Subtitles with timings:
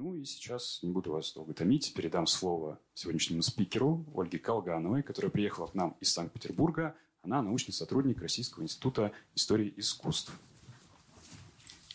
[0.00, 5.28] Ну и сейчас не буду вас долго томить, передам слово сегодняшнему спикеру Ольге Колгановой, которая
[5.28, 6.96] приехала к нам из Санкт-Петербурга.
[7.22, 10.30] Она научный сотрудник Российского института истории искусств.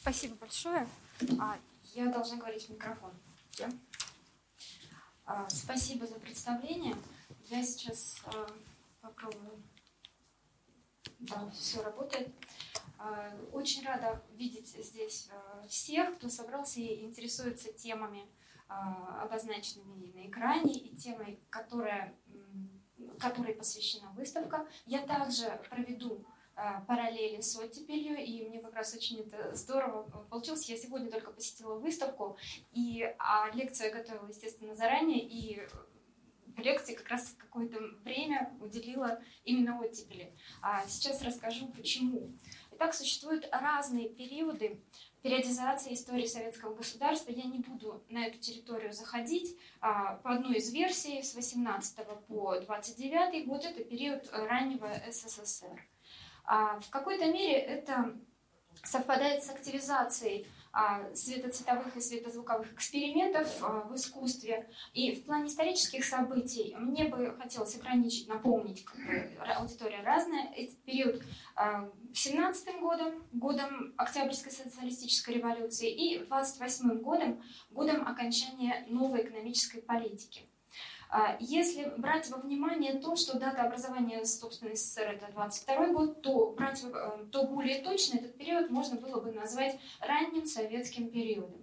[0.01, 0.85] Спасибо большое.
[1.39, 1.57] А,
[1.93, 3.11] я должна говорить в микрофон.
[3.57, 3.69] Да?
[5.25, 6.97] А, спасибо за представление.
[7.45, 8.47] Я сейчас а,
[8.99, 9.63] попробую.
[11.19, 12.27] Да, все работает.
[13.03, 18.25] А, очень рада видеть здесь а, всех, кто собрался и интересуется темами,
[18.69, 22.15] а, обозначенными на экране, и темой, которая,
[23.19, 24.65] которой посвящена выставка.
[24.85, 26.25] Я также проведу
[26.87, 30.69] параллели с оттепелью, и мне как раз очень это здорово получилось.
[30.69, 32.37] Я сегодня только посетила выставку,
[32.71, 35.67] и а лекцию я готовила, естественно, заранее, и
[36.55, 40.35] в лекции как раз какое-то время уделила именно оттепели.
[40.61, 42.31] А сейчас расскажу, почему.
[42.83, 44.77] Итак, существуют разные периоды
[45.21, 47.31] периодизации истории советского государства.
[47.31, 49.57] Я не буду на эту территорию заходить.
[49.79, 51.95] А, по одной из версий, с 18
[52.27, 55.81] по 29 год, это период раннего СССР.
[56.43, 58.17] А, в какой-то мере это
[58.83, 60.45] совпадает с активизацией
[61.13, 64.69] светоцветовых и светозвуковых экспериментов а, в искусстве.
[64.93, 68.97] И в плане исторических событий мне бы хотелось ограничить, напомнить, как
[69.59, 70.51] аудитория разная.
[70.55, 71.21] Этот период
[71.55, 80.47] а, 17 годом, годом Октябрьской социалистической революции, и 28 годом, годом окончания новой экономической политики.
[81.15, 86.49] А, если брать во внимание то, что дата образования, собственно, СССР это 22 год, то,
[86.57, 91.62] брать, э, то более точно этот период можно было бы назвать ранним советским периодом.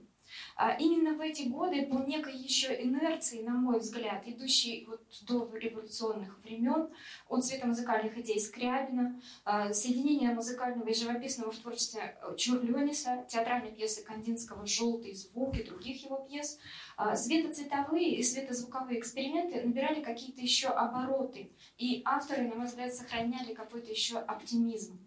[0.62, 5.50] А именно в эти годы по некой еще инерции, на мой взгляд, идущей вот до
[5.56, 6.90] революционных времен,
[7.30, 14.04] от светомузыкальных идей Скрябина, а, соединения музыкального и живописного в творчестве э, Чурлёниса, театральной пьесы
[14.04, 16.58] Кандинского «Желтый звук» и других его пьес,
[16.98, 23.54] а, светоцветовые и светозвуковые эксперименты набирали какие-то еще обороты, и авторы, на мой взгляд, сохраняли
[23.54, 24.98] какой-то еще оптимизм.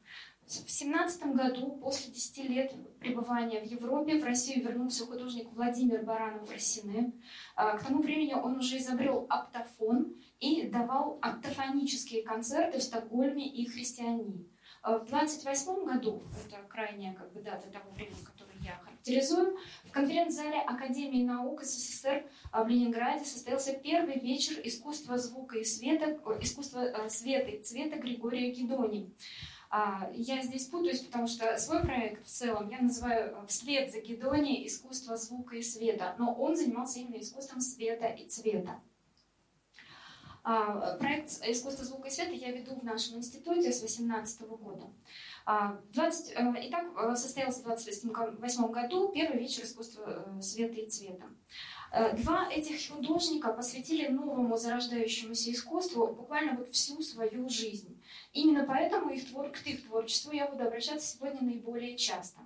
[0.46, 7.14] В семнадцатом году, после 10 лет пребывания в Европе, в Россию вернулся художник Владимир Баранов-Рассине.
[7.56, 13.66] А, к тому времени он уже изобрел оптофон и давал оптофонические концерты в Стокгольме и
[13.66, 14.46] Христиании.
[14.82, 19.92] А, в 28 году, это крайняя как бы, дата того времени, которое я характеризую, в
[19.92, 27.10] конференц-зале Академии наук СССР в Ленинграде состоялся первый вечер искусства звука и света, искусства э,
[27.10, 29.10] света и цвета Григория Гедони.
[29.76, 34.02] А, я здесь путаюсь, потому что свой проект в целом я называю э, «Вслед за
[34.02, 34.68] Гедони.
[34.68, 38.80] Искусство звука и света», но он занимался именно искусством света и цвета.
[40.44, 44.94] А, проект «Искусство звука и света» я веду в нашем институте с 2018 года.
[45.48, 51.26] 20, а, э, итак, э, состоялся в 2028 году первый вечер искусства света и цвета.
[52.24, 58.03] Два этих художника посвятили новому зарождающемуся искусству буквально вот всю свою жизнь.
[58.34, 59.52] Именно поэтому их твор...
[59.52, 62.42] к их творчеству я буду обращаться сегодня наиболее часто.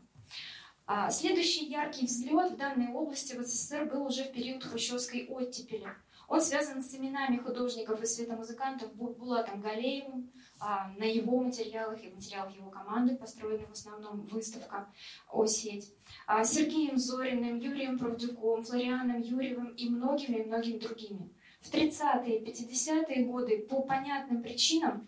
[0.86, 5.88] А, следующий яркий взлет в данной области в СССР был уже в период хрущевской оттепели.
[6.28, 10.30] Он связан с именами художников и светомузыкантов Булатом Галеевым.
[10.60, 14.92] А, на его материалах и материалах его команды построена в основном выставка
[15.32, 15.94] «Осеть».
[16.26, 21.30] А, Сергеем Зориным, Юрием Правдюком, Флорианом Юрьевым и многими-многими другими.
[21.62, 25.08] В 30-е и 50-е годы по понятным причинам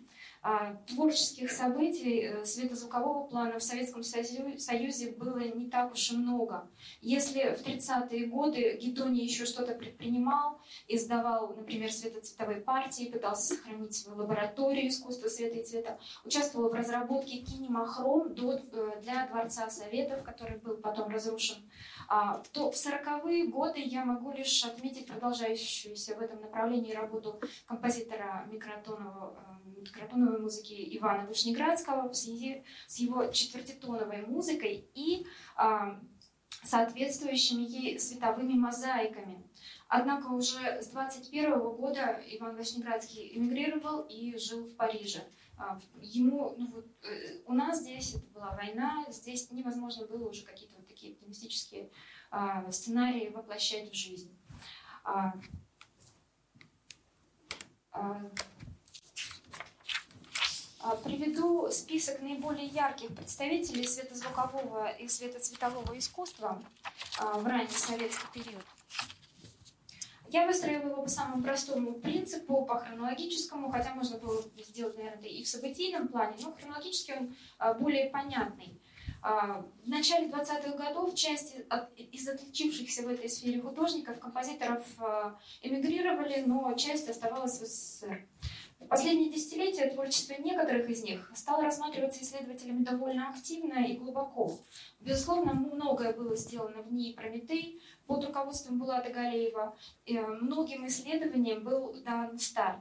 [0.86, 6.66] творческих событий э, светозвукового плана в Советском Союзе было не так уж и много.
[7.02, 10.58] Если в 30-е годы Гедони еще что-то предпринимал,
[10.88, 17.38] издавал, например, светоцветовые партии, пытался сохранить свою лабораторию искусства света и цвета, участвовал в разработке
[17.38, 21.56] кинемахром э, для Дворца Советов, который был потом разрушен,
[22.08, 28.48] а, то в 40-е годы я могу лишь отметить продолжающуюся в этом направлении работу композитора
[28.50, 29.49] Микротонова,
[30.10, 35.26] тоновой музыки Ивана Вышнеградского в связи с его четвертитоновой музыкой и
[35.56, 36.00] а,
[36.64, 39.44] соответствующими ей световыми мозаиками.
[39.88, 45.20] Однако уже с 21 года Иван Вышнеградский эмигрировал и жил в Париже.
[45.56, 50.44] А, ему, ну вот, э, у нас здесь это была война, здесь невозможно было уже
[50.44, 51.90] какие-то вот такие оптимистические
[52.30, 54.34] а, сценарии воплощать в жизнь.
[55.04, 55.34] А,
[57.92, 58.30] а,
[61.04, 66.62] приведу список наиболее ярких представителей светозвукового и светоцветового искусства
[67.18, 68.64] а, в ранний советский период.
[70.28, 75.42] Я выстроила его по самому простому принципу, по хронологическому, хотя можно было сделать, наверное, и
[75.42, 78.80] в событийном плане, но хронологически он а, более понятный.
[79.22, 81.54] В начале 20-х годов часть
[81.98, 84.82] из отличившихся в этой сфере художников, композиторов
[85.60, 88.26] эмигрировали, но часть оставалась в СССР.
[88.80, 94.58] В последние десятилетия творчество некоторых из них стало рассматриваться исследователями довольно активно и глубоко.
[95.00, 99.76] Безусловно, многое было сделано в ней Прометей под руководством Булата Галеева.
[100.06, 102.80] И многим исследованиям был дан старт.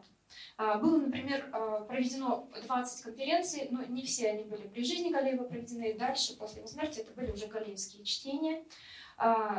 [0.58, 5.44] А, было, например, а, проведено 20 конференций, но не все они были при жизни Галеева
[5.44, 8.64] проведены, и дальше, после его смерти, это были уже галеевские чтения.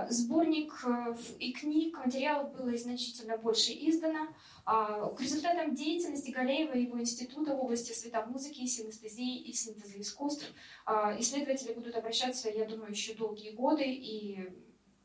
[0.08, 4.28] Сборник э, и книг, материалов было значительно больше издано.
[4.64, 10.44] К результатам деятельности Галеева и его института в области светомузыки, синестезии и синтеза искусств
[11.18, 14.50] исследователи будут обращаться, я думаю, еще долгие годы, и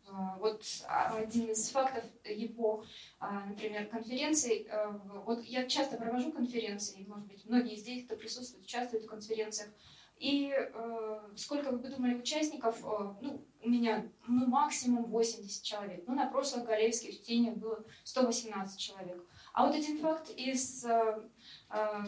[0.07, 2.86] а, вот один из фактов его,
[3.19, 4.68] а, например, конференций.
[4.72, 4.92] А,
[5.25, 9.69] вот я часто провожу конференции, может быть, многие здесь, кто присутствует, участвуют в конференциях.
[10.18, 12.81] И э, сколько вы бы думали участников?
[13.19, 16.06] ну, у меня ну, максимум 80 человек.
[16.08, 19.22] Ну, на прошлых галерейских чтениях было 118 человек.
[19.56, 21.30] А вот один факт из э,
[21.69, 22.04] э,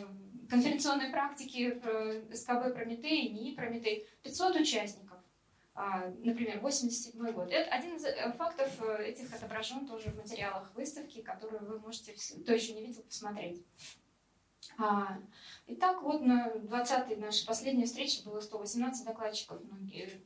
[0.50, 5.18] конференционной практики э, СКБ Прометей, НИИ Прометей, 500 участников.
[5.74, 7.50] А, например, 87 год.
[7.50, 8.04] Это один из
[8.36, 13.64] фактов этих отображен тоже в материалах выставки, которые вы можете, кто еще не видел, посмотреть.
[14.78, 15.18] А,
[15.68, 19.62] итак, вот на 20-й нашей последней встрече было 118 докладчиков,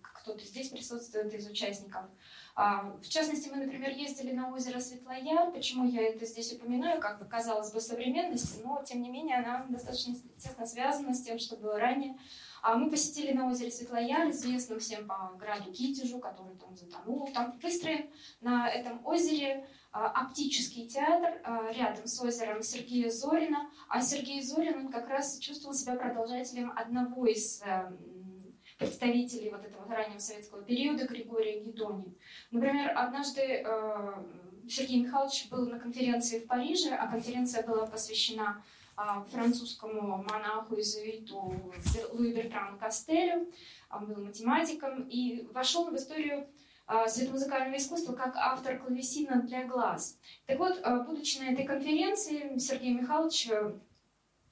[0.01, 2.06] кто-то здесь присутствует из участников.
[2.56, 5.51] А, в частности, мы, например, ездили на озеро Светлояр.
[5.51, 9.65] Почему я это здесь упоминаю, как бы казалось бы, современности, но, тем не менее, она
[9.69, 12.18] достаточно тесно связана с тем, что было ранее.
[12.62, 17.31] А мы посетили на озере Светлояр, известном всем по граду Китежу, который там затонул.
[17.33, 18.09] Там выстроен
[18.42, 21.42] на этом озере а, оптический театр
[21.75, 23.69] рядом с озером Сергея Зорина.
[23.89, 27.92] А Сергей Зорин он как раз чувствовал себя продолжателем одного из э,
[28.81, 32.17] представителей вот этого раннего советского периода Григория Гедони.
[32.49, 34.13] Например, однажды э,
[34.67, 38.63] Сергей Михайлович был на конференции в Париже, а конференция была посвящена
[38.95, 41.53] а, французскому монаху иезуиту
[42.11, 43.51] Луи Бертрану Кастелю.
[43.91, 46.47] Он был математиком и вошел в историю
[46.87, 50.17] а, светомузыкального искусства как автор клавесина для глаз.
[50.47, 53.47] Так вот, а, будучи на этой конференции, Сергей Михайлович,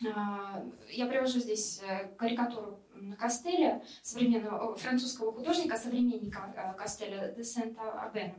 [0.02, 2.80] я привожу здесь э, карикатуру
[3.18, 8.36] Кастеля, современного французского художника, современника э, Кастеля де Сента-Абена.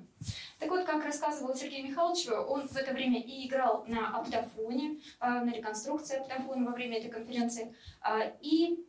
[0.58, 5.26] Так вот, как рассказывал Сергей Михайлович, он в это время и играл на оптофоне, э,
[5.26, 7.74] на реконструкции оптофона во время этой конференции,
[8.04, 8.86] э, и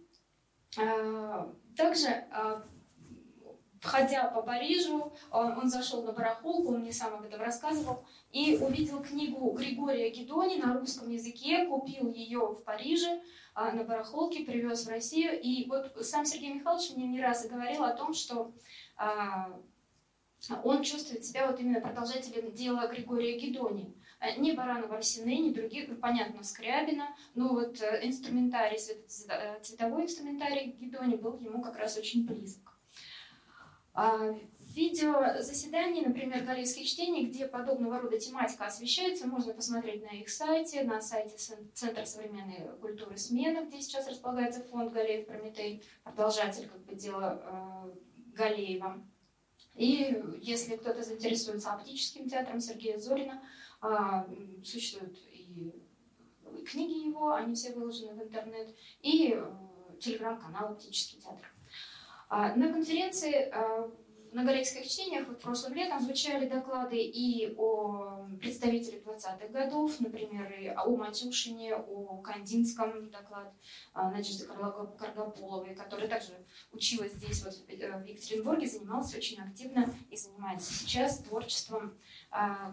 [1.75, 2.25] также
[3.81, 9.01] Ходя по Парижу, он, зашел на барахолку, он мне сам об этом рассказывал, и увидел
[9.01, 13.21] книгу Григория Гедони на русском языке, купил ее в Париже
[13.55, 15.39] а, на барахолке, привез в Россию.
[15.41, 18.53] И вот сам Сергей Михайлович мне не раз и говорил о том, что
[18.97, 19.49] а,
[20.63, 23.95] он чувствует себя вот именно продолжателем дела Григория Гедони.
[24.19, 30.03] А, ни Баранова Арсены, ни других, ну, понятно, Скрябина, но вот э, инструментарий, э, цветовой
[30.03, 32.70] инструментарий Гедони был ему как раз очень близок.
[33.93, 40.29] А, видео заседаний, например, галейских чтений, где подобного рода тематика освещается, можно посмотреть на их
[40.29, 41.35] сайте, на сайте
[41.73, 48.35] Центра современной культуры «Смена», где сейчас располагается фонд Галеев Прометей, продолжатель как бы дела э,
[48.35, 49.05] Галеева.
[49.75, 53.43] И если кто-то заинтересуется оптическим театром Сергея Зорина,
[53.81, 55.73] э, существуют и
[56.65, 59.51] книги его, они все выложены в интернет, и э,
[59.99, 61.51] телеграм-канал «Оптический театр».
[62.31, 63.91] А, на конференции а,
[64.31, 70.69] на Галейских чтениях вот прошлым летом звучали доклады и о представителях 20-х годов, например, и
[70.69, 73.53] о Матюшине, о Кандинском доклад
[73.93, 74.47] а, Надежды
[74.97, 76.31] Каргополовой, которая также
[76.71, 81.97] училась здесь, вот, в Екатеринбурге, занималась очень активно и занимается сейчас творчеством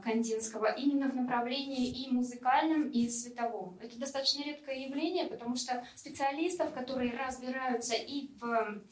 [0.05, 3.77] Кандинского именно в направлении и музыкальном, и световом.
[3.83, 8.85] Это достаточно редкое явление, потому что специалистов, которые разбираются и в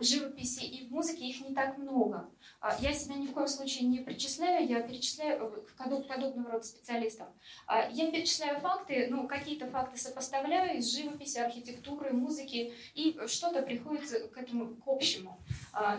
[0.00, 2.30] живописи и в музыке их не так много.
[2.60, 6.64] А, я себя ни в коем случае не причисляю, я перечисляю э, к подобного рода
[6.64, 7.28] специалистам.
[7.66, 14.30] А, я перечисляю факты, ну, какие-то факты сопоставляю из живописи, архитектуры, музыки, и что-то приходит
[14.30, 15.40] к этому, к общему.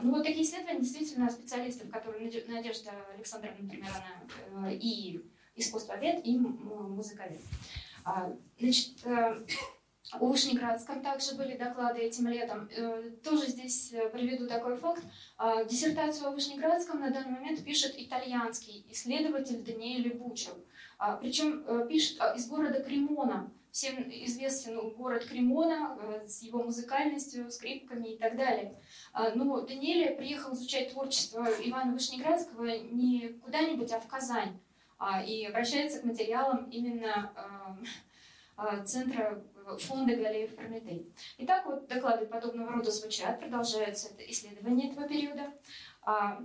[0.03, 5.21] Ну, вот такие исследования действительно специалистов, которые Надежда Александровна, например, она э, и
[5.55, 7.41] искусствовед, и музыковед.
[8.59, 8.93] Значит,
[10.13, 12.69] э, У Вышнеградском также были доклады этим летом.
[12.75, 15.03] Э, тоже здесь э, приведу такой факт.
[15.37, 20.53] А, диссертацию о Вышнеградском на данный момент пишет итальянский исследователь Даниэль Бучев.
[21.19, 23.51] Причем э, пишет из города Кремона.
[23.71, 28.77] Всем известен город Кремона с его музыкальностью, скрипками и так далее.
[29.33, 34.59] Но Даниэль приехал изучать творчество Ивана Вышнеградского не куда-нибудь, а в Казань.
[35.25, 37.31] И обращается к материалам именно
[38.85, 39.41] Центра
[39.79, 41.13] фонда Галеев Прометей.
[41.39, 45.53] Итак, вот доклады подобного рода звучат, продолжается это исследование этого периода.
[46.03, 46.43] А,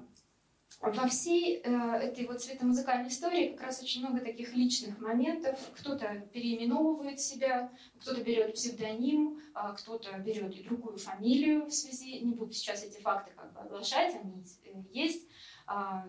[0.80, 5.58] во всей э, этой вот светомузыкальной истории как раз очень много таких личных моментов.
[5.78, 12.20] Кто-то переименовывает себя, кто-то берет псевдоним, а кто-то берет и другую фамилию в связи.
[12.20, 15.26] Не буду сейчас эти факты как бы оглашать, они э, есть.
[15.66, 16.06] А,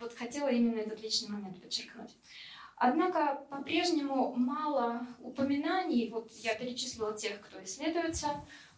[0.00, 2.16] вот хотела именно этот личный момент подчеркнуть.
[2.82, 8.28] Однако по-прежнему мало упоминаний, вот я перечислила тех, кто исследуется,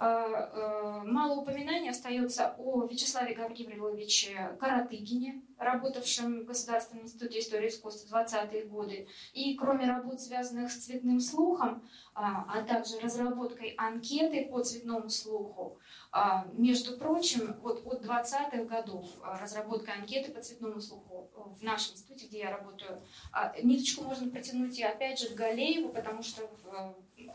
[0.03, 8.65] мало упоминаний остается о Вячеславе Гавриловиче Каратыгине, работавшем в Государственном институте истории искусства в 20-е
[8.65, 9.09] годы.
[9.33, 11.83] И кроме работ, связанных с цветным слухом,
[12.15, 15.79] а, а также разработкой анкеты по цветному слуху,
[16.11, 21.95] а, между прочим, вот от 20-х годов а, разработка анкеты по цветному слуху в нашем
[21.95, 23.01] институте, где я работаю,
[23.33, 26.43] а, ниточку можно протянуть и опять же к Галееву, потому что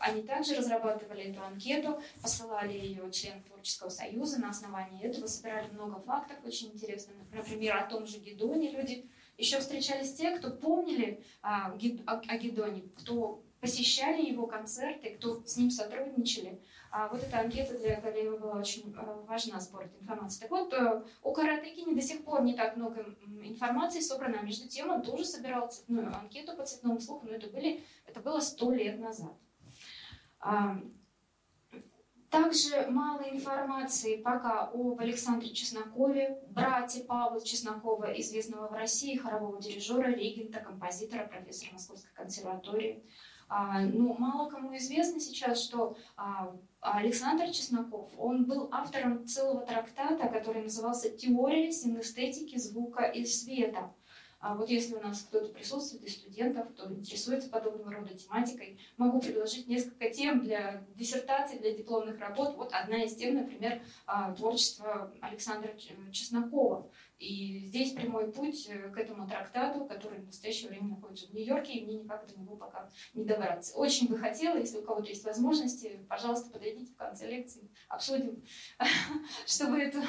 [0.00, 6.00] они также разрабатывали эту анкету, посылали ее членам Творческого союза, на основании этого собирали много
[6.00, 7.16] фактов очень интересных.
[7.32, 14.24] Например, о том же Гедоне люди еще встречались те, кто помнили о Гедоне, кто посещали
[14.24, 16.60] его концерты, кто с ним сотрудничали.
[16.90, 20.40] А вот эта анкета для Галеева была очень э, важна, сбор этой информации.
[20.40, 24.68] Так вот, э, о Каратыкине до сих пор не так много информации собрано, а между
[24.68, 28.72] тем он тоже собирал цветную анкету по цветному слуху, но это, были, это было сто
[28.72, 29.32] лет назад.
[32.30, 40.10] Также мало информации пока об Александре Чеснокове, брате Павла Чеснокова, известного в России хорового дирижера,
[40.10, 43.02] регента, композитора, профессора Московской консерватории.
[43.48, 50.28] А, ну, мало кому известно сейчас, что а, Александр Чесноков, он был автором целого трактата,
[50.28, 53.94] который назывался «Теория синестетики звука и света».
[54.40, 59.20] А вот если у нас кто-то присутствует из студентов, кто интересуется подобного рода тематикой, могу
[59.20, 62.56] предложить несколько тем для диссертаций, для дипломных работ.
[62.56, 65.74] Вот одна из тем, например, а, творчество Александра
[66.12, 66.90] Чеснокова.
[67.18, 71.72] И здесь прямой путь э, к этому трактату, который в настоящее время находится в Нью-Йорке,
[71.72, 73.76] и мне никак до него пока не добраться.
[73.76, 78.44] Очень бы хотела, если у кого-то есть возможности, пожалуйста, подойдите в конце лекции, обсудим,
[79.46, 80.00] чтобы это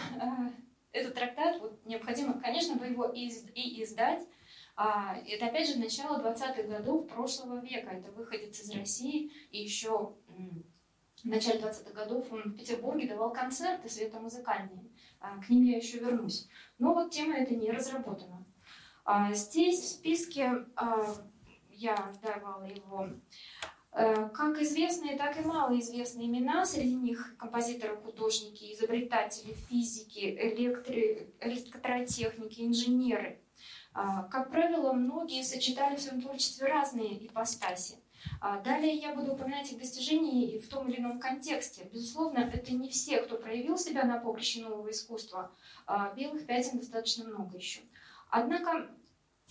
[0.91, 4.27] этот трактат вот, необходимо, конечно, бы его и, и издать.
[4.75, 7.89] А, это, опять же, начало 20-х годов прошлого века.
[7.89, 9.31] Это выходец из России.
[9.51, 10.15] И еще
[11.23, 14.89] в начале 20-х годов он в Петербурге давал концерты светомузыкальные.
[15.19, 16.47] А, к ним я еще вернусь.
[16.77, 18.45] Но вот тема эта не разработана.
[19.03, 21.03] А, здесь в списке а,
[21.69, 23.09] я давала его
[23.91, 31.33] как известные, так и малоизвестные имена, среди них композиторы, художники, изобретатели, физики, электри...
[31.41, 33.39] электротехники, инженеры.
[33.93, 37.95] А, как правило, многие сочетали в своем творчестве разные ипостаси.
[38.39, 41.89] А, далее я буду упоминать их достижения в том или ином контексте.
[41.91, 45.51] Безусловно, это не все, кто проявил себя на поприще нового искусства.
[46.15, 47.81] Белых пятен достаточно много еще.
[48.29, 48.89] Однако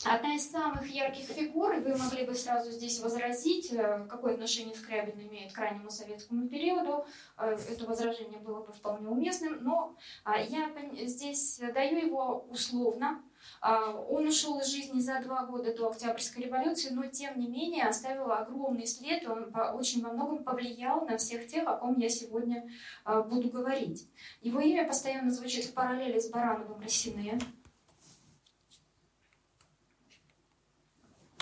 [0.04, 4.74] Одна из самых ярких фигур, и вы могли бы сразу здесь возразить, э, какое отношение
[4.76, 7.04] Скрябин имеет к раннему советскому периоду.
[7.36, 10.70] Э, это возражение было бы вполне уместным, но а, я
[11.02, 13.20] здесь даю его условно.
[13.60, 17.84] А, он ушел из жизни за два года до Октябрьской революции, но тем не менее
[17.84, 22.70] оставил огромный след, он очень во многом повлиял на всех тех, о ком я сегодня
[23.04, 24.08] а, буду говорить.
[24.42, 27.38] Его имя постоянно звучит в параллели с Барановым Рассине,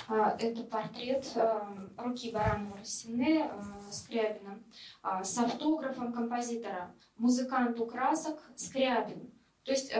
[0.08, 4.62] это портрет а, руки Баранова Рассине а, Скрябина
[5.22, 9.32] с автографом композитора «Музыкант у красок Скрябин».
[9.64, 9.92] То есть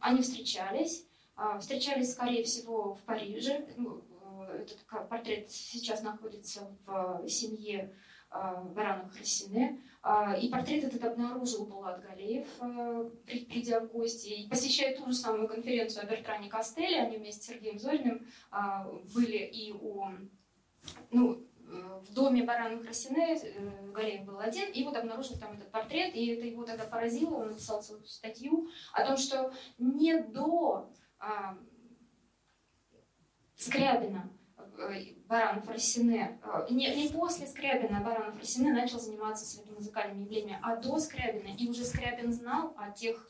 [0.00, 1.06] они встречались,
[1.58, 3.66] встречались, скорее всего, в Париже.
[3.76, 4.02] Ну,
[4.54, 7.94] этот портрет сейчас находится в семье
[8.30, 9.82] Баранова Рассине.
[10.02, 15.12] А, и портрет этот обнаружил Булат Галеев, э, придя в гости, и посещая ту же
[15.12, 20.06] самую конференцию о Бертране Костеле, они вместе с Сергеем Зориным а, были и у,
[21.10, 25.70] ну, э, в доме Барановых Рассине э, Галеев был один, и вот обнаружил там этот
[25.70, 30.90] портрет, и это его тогда поразило, он написал свою статью о том, что не до
[31.18, 31.58] а,
[33.54, 34.30] Скрябина
[35.26, 41.54] Баранов Рассине, не, не после Скрябина Баранов Рассине начал заниматься светомузыкальными явлениями, а до Скрябина.
[41.56, 43.28] И уже Скрябин знал о тех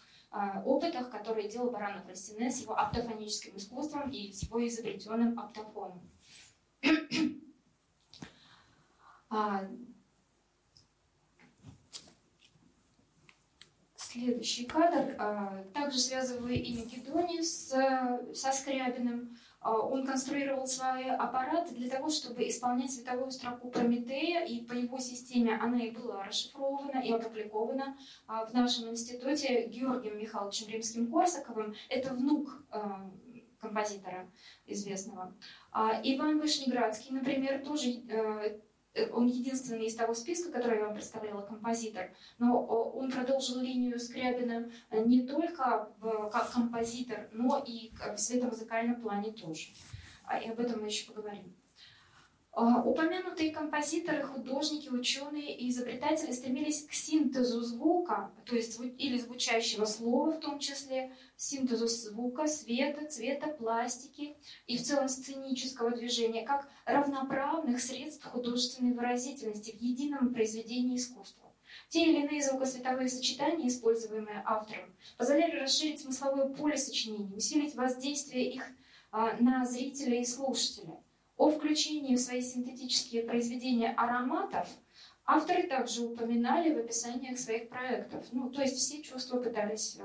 [0.65, 6.09] опытах, которые делал Баранов Рассине с его оптофоническим искусством и с его изобретенным оптофоном.
[14.13, 15.15] Следующий кадр.
[15.19, 17.69] А, также связывая имя Гедони с,
[18.35, 24.65] со Скрябиным, а, он конструировал свои аппараты для того, чтобы исполнять световую строку Прометея, и
[24.65, 30.69] по его системе она и была расшифрована и опубликована а, в нашем институте Георгием Михайловичем
[30.69, 31.75] Римским-Корсаковым.
[31.89, 32.65] Это внук
[33.61, 34.31] композитора
[34.67, 35.35] известного.
[35.75, 38.61] Иван Вышнеградский, например, тоже
[39.13, 44.71] он единственный из того списка, который я вам представляла, композитор, но он продолжил линию Скрябина
[44.91, 45.89] э, не только
[46.33, 49.69] как композитор, но и в светомузыкальном плане тоже.
[50.25, 51.55] А, и об этом мы еще поговорим.
[52.53, 59.85] А, упомянутые композиторы, художники, ученые и изобретатели стремились к синтезу звука, то есть или звучащего
[59.85, 66.69] слова в том числе, синтезу звука, света, цвета, пластики и в целом сценического движения, как
[66.87, 71.55] равноправных средств художественной выразительности в едином произведении искусства.
[71.89, 78.65] Те или иные звукосветовые сочетания, используемые автором, позволяли расширить смысловое поле сочинений, усилить воздействие их
[79.13, 81.01] а, на зрителя и слушателя–
[81.41, 84.69] о включении в свои синтетические произведения ароматов
[85.25, 88.27] авторы также упоминали в описаниях своих проектов.
[88.33, 89.99] Ну, то есть все чувства пытались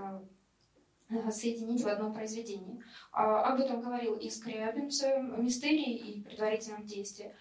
[1.10, 2.82] э, соединить в одном произведении.
[3.12, 7.36] А, об этом говорил и Скрябин в своем «Мистерии» и «Предварительном действии».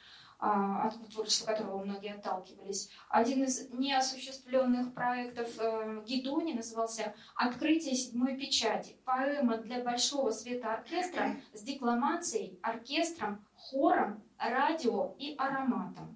[0.47, 2.91] А, от творчества которого многие отталкивались.
[3.09, 8.95] Один из неосуществленных проектов э, Гидони назывался «Открытие седьмой печати».
[9.07, 16.15] Поэма для большого света оркестра с декламацией, оркестром, хором, радио и ароматом.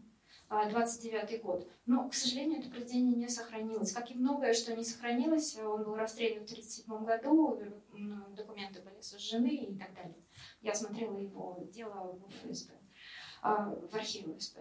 [0.51, 1.67] 29 а, год.
[1.87, 3.93] Но, к сожалению, это произведение не сохранилось.
[3.93, 7.59] Как и многое, что не сохранилось, он был расстрелян в 1937 году,
[8.37, 10.23] документы были сожжены и так далее.
[10.61, 12.78] Я смотрела его дело в ФСБ.
[13.43, 14.59] А, в архиве УСП.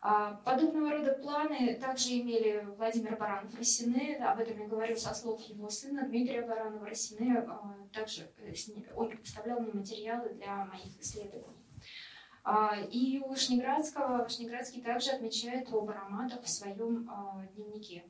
[0.00, 5.40] А, подобного рода планы также имели Владимир Баранов Росине, об этом я говорю со слов
[5.42, 8.52] его сына Дмитрия Баранова Росине, а, также э,
[8.94, 11.60] он представлял мне материалы для моих исследований.
[12.90, 17.08] И у Вышнеградского, Вышнеградский также отмечает об ароматах в своем
[17.54, 18.04] дневнике.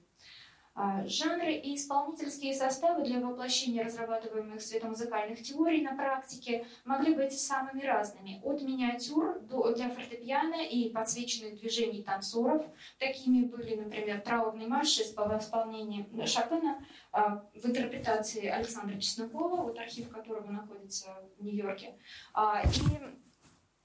[0.77, 7.83] А, жанры и исполнительские составы для воплощения разрабатываемых светомузыкальных теорий на практике могли быть самыми
[7.83, 8.41] разными.
[8.43, 12.67] От миниатюр до, для фортепиано и подсвеченных движений танцоров.
[12.99, 20.09] Такими были, например, траурный марш в исполнении Шопена а, в интерпретации Александра Чеснокова, вот архив
[20.11, 21.95] которого находится в Нью-Йорке.
[22.33, 22.99] А, и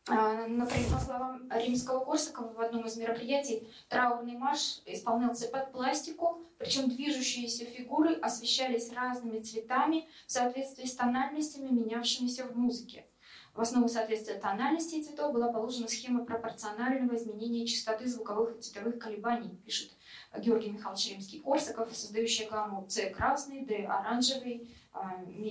[0.10, 6.90] например, по словам римского Корсакова в одном из мероприятий, траурный марш исполнялся под пластику, причем
[6.90, 13.06] движущиеся фигуры освещались разными цветами в соответствии с тональностями, менявшимися в музыке.
[13.54, 19.00] В основу соответствия тональности и цветов была положена схема пропорционального изменения частоты звуковых и цветовых
[19.00, 19.92] колебаний, пишет
[20.38, 24.79] Георгий Михайлович Римский-Корсаков, создающая гамму С красный, Д оранжевый, а,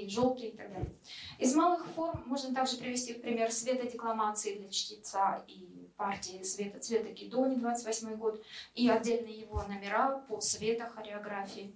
[0.08, 0.94] желтый и так далее.
[1.38, 7.10] Из малых форм можно также привести в пример светодекламации для чтеца и партии света цвета
[7.10, 8.42] Гедони, 28 год,
[8.74, 11.74] и отдельные его номера по света хореографии.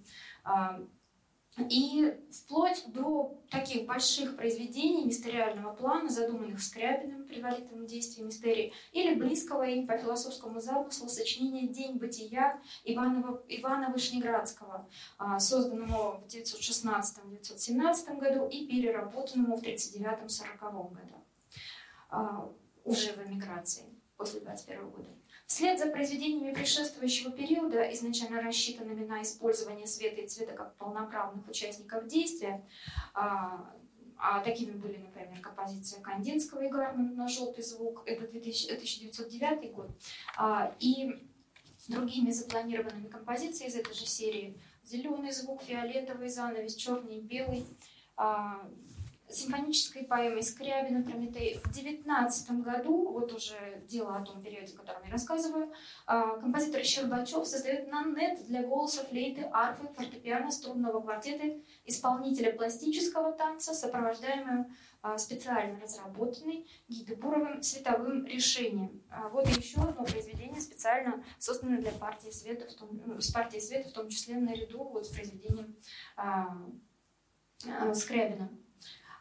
[1.57, 9.13] И вплоть до таких больших произведений мистериального плана, задуманных Скрябиным при предварительном действии мистерии, или
[9.13, 14.89] близкого им по философскому замыслу сочинения «День бытия» Иванова, Ивана Вышнеградского,
[15.19, 21.23] а, созданному в 1916-1917 году и переработанному в 1939-1940 году,
[22.09, 22.51] а,
[22.83, 23.85] уже в эмиграции
[24.17, 25.09] после 21 года.
[25.53, 32.07] Вслед за произведениями предшествующего периода, изначально рассчитанными на использование света и цвета как полноправных участников
[32.07, 32.65] действия,
[33.13, 33.71] а,
[34.17, 39.91] а такими были, например, композиция Кандинского и Гармана на «Желтый звук», это 2000, 1909 год,
[40.37, 41.23] а, и
[41.87, 47.67] другими запланированными композициями из этой же серии «Зеленый звук», «Фиолетовый занавес», «Черный и белый»,
[48.17, 48.67] а,
[49.35, 51.59] симфонической поэмой Скрябина «Прометей».
[51.63, 55.71] В девятнадцатом году, вот уже дело о том периоде, о котором я рассказываю,
[56.05, 63.73] а, композитор Щербачев создает нанет для голоса, флейты, арфы, фортепиано, струнного квартета, исполнителя пластического танца,
[63.73, 64.67] сопровождаемую
[65.01, 69.03] а, специально разработанной Гидебуровым световым решением.
[69.09, 73.61] А, вот еще одно произведение, специально созданное для партии света, в том, ну, с партией
[73.61, 75.75] света, в том числе наряду вот с произведением
[77.93, 78.49] Скрябина.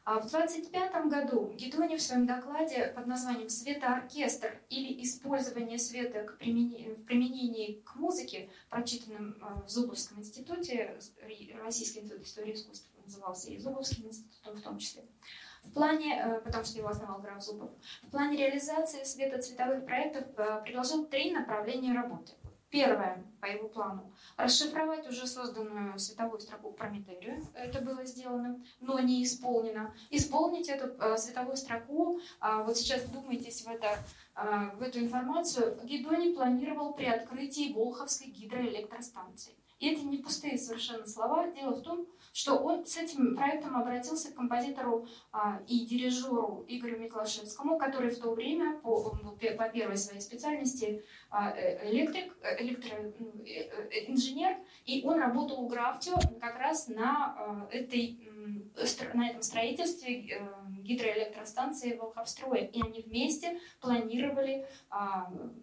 [0.04, 6.38] А в 1925 году Гедони в своем докладе под названием «Светооркестр» или «Использование света к
[6.38, 10.98] применении, в применении к музыке», прочитанном в Зубовском институте,
[11.62, 15.04] Российский институт истории искусства назывался, и Зубовским институтом в том числе,
[15.62, 17.70] в плане, э, потому что его основал граф Зубов,
[18.02, 22.32] в плане реализации светоцветовых проектов э, предложил три направления работы.
[22.72, 27.46] Первое, по его плану, расшифровать уже созданную световую строку Прометерию.
[27.52, 29.94] Это было сделано, но не исполнено.
[30.08, 33.98] Исполнить эту э, световую строку, э, вот сейчас вдумайтесь в, это,
[34.36, 39.52] э, в эту информацию, Гедоний планировал при открытии Волховской гидроэлектростанции.
[39.82, 41.48] И это не пустые совершенно слова.
[41.48, 47.00] Дело в том, что он с этим проектом обратился к композитору а, и дирижеру Игорю
[47.00, 49.10] Миклашевскому, который в то время по,
[49.58, 57.34] по первой своей специальности электрик, э, электроинженер, и он работал у Графтио как раз на,
[57.38, 58.28] а, этой,
[59.14, 60.40] на этом строительстве э,
[60.80, 62.66] гидроэлектростанции Волховстроя.
[62.66, 64.66] И они вместе планировали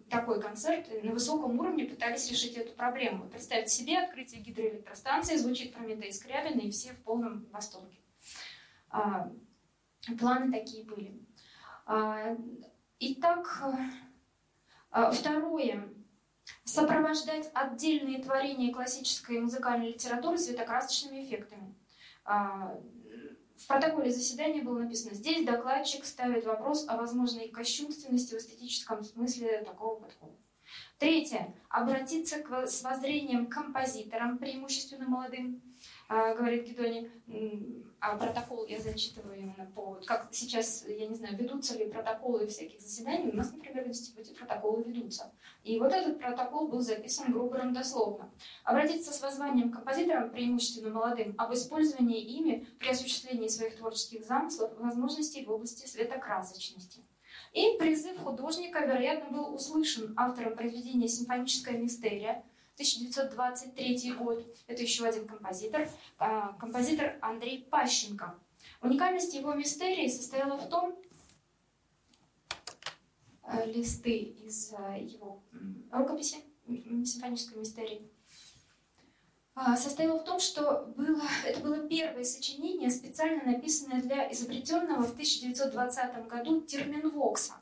[0.08, 3.28] такой концерт, на высоком уровне пытались решить эту проблему.
[3.28, 7.98] Представьте себе, открытие гидроэлектростанции, звучит Прометей Скрябин, и все в полном восторге.
[10.18, 11.20] Планы такие были.
[12.98, 13.76] Итак, а,
[14.90, 15.88] второе.
[16.64, 21.74] Сопровождать отдельные творения классической музыкальной литературы светокрасочными эффектами.
[22.24, 22.78] А,
[23.56, 29.62] в протоколе заседания было написано, здесь докладчик ставит вопрос о возможной кощунственности в эстетическом смысле
[29.64, 30.36] такого подхода.
[30.98, 31.54] Третье.
[31.68, 35.62] Обратиться к, с воззрением композиторам, преимущественно молодым,
[36.08, 37.10] а, говорит Гедони,
[38.00, 39.98] а протокол я зачитываю именно по...
[40.06, 43.30] Как сейчас, я не знаю, ведутся ли протоколы всяких заседаний.
[43.30, 45.32] У нас, например, в институте протоколы ведутся.
[45.64, 48.30] И вот этот протокол был записан Грубером дословно.
[48.64, 54.72] Обратиться с воззванием к композиторам, преимущественно молодым, об использовании ими при осуществлении своих творческих замыслов
[54.78, 57.04] возможностей в области светокрасочности.
[57.52, 62.44] И призыв художника, вероятно, был услышан автором произведения «Симфоническая мистерия»,
[62.80, 64.42] 1923 год.
[64.66, 65.86] Это еще один композитор,
[66.18, 68.38] а, композитор Андрей Пащенко.
[68.80, 70.98] Уникальность его мистерии состояла в том,
[73.42, 75.42] э, листы из э, его
[75.92, 76.36] рукописи
[77.04, 78.10] симфонической мистерии,
[79.54, 85.12] а, состояла в том, что было, это было первое сочинение, специально написанное для изобретенного в
[85.12, 87.60] 1920 году терминвокса.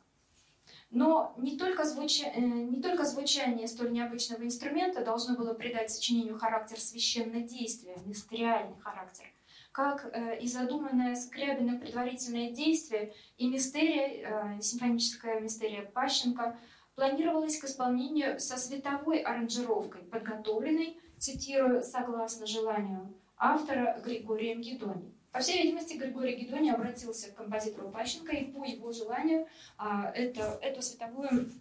[0.91, 2.29] Но не только, звуча...
[2.35, 8.79] Э, не только звучание столь необычного инструмента должно было придать сочинению характер священного действия, мистериальный
[8.81, 9.27] характер,
[9.73, 16.59] как э, и задуманное Скрябиным предварительное действие и мистерия, э, симфоническая мистерия Пащенко,
[16.95, 25.18] планировалось к исполнению со световой аранжировкой, подготовленной, цитирую, согласно желанию автора Григорием Гедони.
[25.33, 30.59] По всей видимости, Григорий Гедони обратился к композитору Пащенко и по его желанию а, это,
[30.63, 31.53] эту световую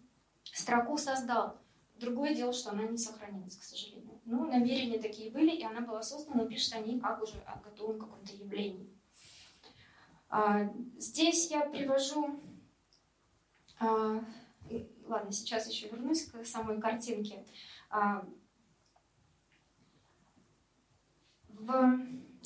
[0.44, 1.58] строку создал.
[1.96, 4.22] Другое дело, что она не сохранилась, к сожалению.
[4.24, 8.00] Но намерения такие были, и она была создана, но пишут они как уже о готовом
[8.00, 8.90] каком-то явлении.
[10.30, 12.40] А, здесь я привожу...
[13.80, 14.24] А,
[15.06, 17.46] ладно, сейчас еще вернусь к самой картинке.
[17.90, 18.26] А,
[21.50, 22.00] в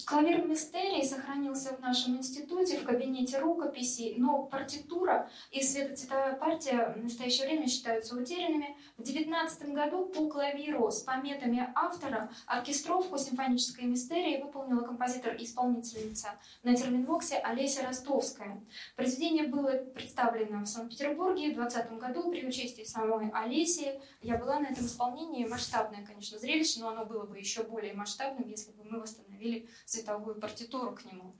[0.06, 7.04] Клавир мистерии сохранился в нашем институте, в кабинете рукописей, но партитура и светоцветовая партия в
[7.04, 8.75] настоящее время считаются утерянными.
[8.97, 16.30] В 19 году по клавиру с пометами автора оркестровку симфонической мистерии выполнила композитор и исполнительница
[16.63, 18.63] на терминвоксе Олеся Ростовская.
[18.95, 23.99] Произведение было представлено в Санкт-Петербурге в 2020 году при участии самой Олеси.
[24.21, 25.45] Я была на этом исполнении.
[25.45, 30.39] Масштабное, конечно, зрелище, но оно было бы еще более масштабным, если бы мы восстановили цветовую
[30.39, 31.36] партитуру к нему.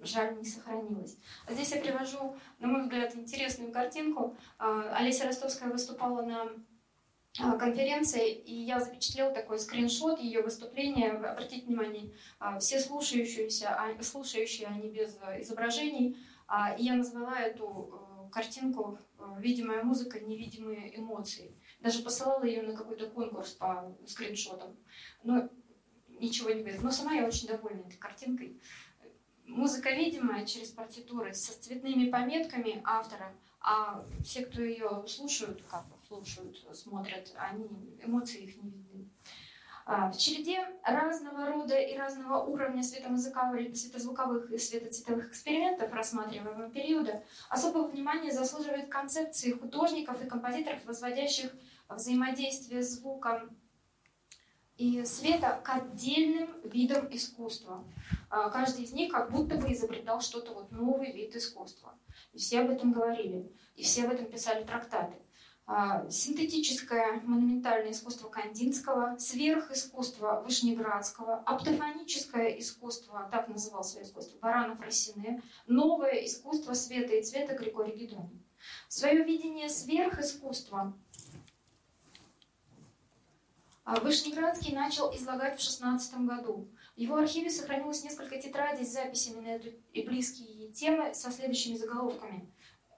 [0.00, 1.16] Жаль, не сохранилось.
[1.46, 4.36] А здесь я привожу, на мой взгляд, интересную картинку.
[4.58, 6.48] А, Олеся Ростовская выступала на
[7.38, 11.12] а, конференции, и я запечатлел такой скриншот ее выступления.
[11.12, 16.18] Обратите внимание, а, все слушающиеся, слушающие, они без изображений.
[16.78, 21.56] И я назвала эту э, картинку э, «Видимая музыка, невидимые эмоции».
[21.80, 24.76] Даже посылала ее на какой-то конкурс по скриншотам.
[25.22, 25.48] Но
[26.22, 26.82] ничего не говорит.
[26.82, 28.60] Но сама я очень довольна этой картинкой.
[29.46, 36.56] Музыка видимая через партитуры со цветными пометками автора, а все, кто ее слушают, как слушают,
[36.72, 37.66] смотрят, они
[38.02, 39.08] эмоции их не видны.
[39.84, 47.88] А, в череде разного рода и разного уровня светозвуковых и светоцветовых экспериментов рассматриваемого периода особого
[47.88, 51.52] внимания заслуживает концепции художников и композиторов, возводящих
[51.88, 53.48] взаимодействие звука
[54.82, 57.84] и света к отдельным видам искусства.
[58.30, 61.94] а, каждый из них как будто бы изобретал что-то вот новый вид искусства.
[62.32, 65.14] И все об этом говорили, и все об этом писали трактаты.
[65.66, 75.42] А, синтетическое монументальное искусство Кандинского, сверхискусство Вышнеградского, аптофоническое искусство, так называл свое искусство, Баранов Росине,
[75.68, 78.42] новое искусство света и цвета Григорий Гедонин.
[78.88, 80.96] Свое видение сверхискусства
[83.84, 86.70] Вышнеградский начал излагать в 16 году.
[86.94, 91.76] В его архиве сохранилось несколько тетрадей с записями на эту и близкие темы со следующими
[91.76, 92.48] заголовками.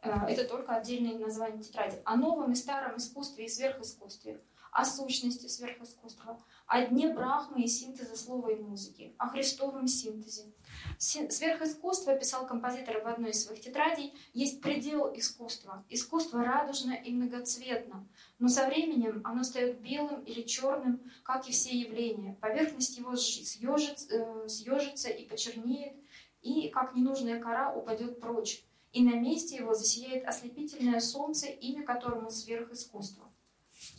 [0.02, 1.96] А, это только отдельные названия тетради.
[2.04, 4.42] О новом и старом искусстве и сверхискусстве,
[4.74, 10.52] о сущности сверхискусства, о дне Брахмы и синтеза слова и музыки, о христовом синтезе.
[10.98, 15.84] Сверхискусство, писал композитор в одной из своих тетрадей, есть предел искусства.
[15.88, 18.08] Искусство радужно и многоцветно,
[18.40, 22.36] но со временем оно стает белым или черным, как и все явления.
[22.40, 25.94] Поверхность его съежится, э, съежится и почернеет,
[26.42, 28.64] и, как ненужная кора, упадет прочь.
[28.92, 33.23] И на месте его засияет ослепительное солнце, имя которому сверхискусство.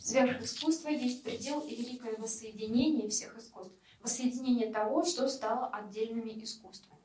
[0.06, 7.02] Сверхискусство есть предел и великое воссоединение всех искусств, воссоединение того, что стало отдельными искусствами.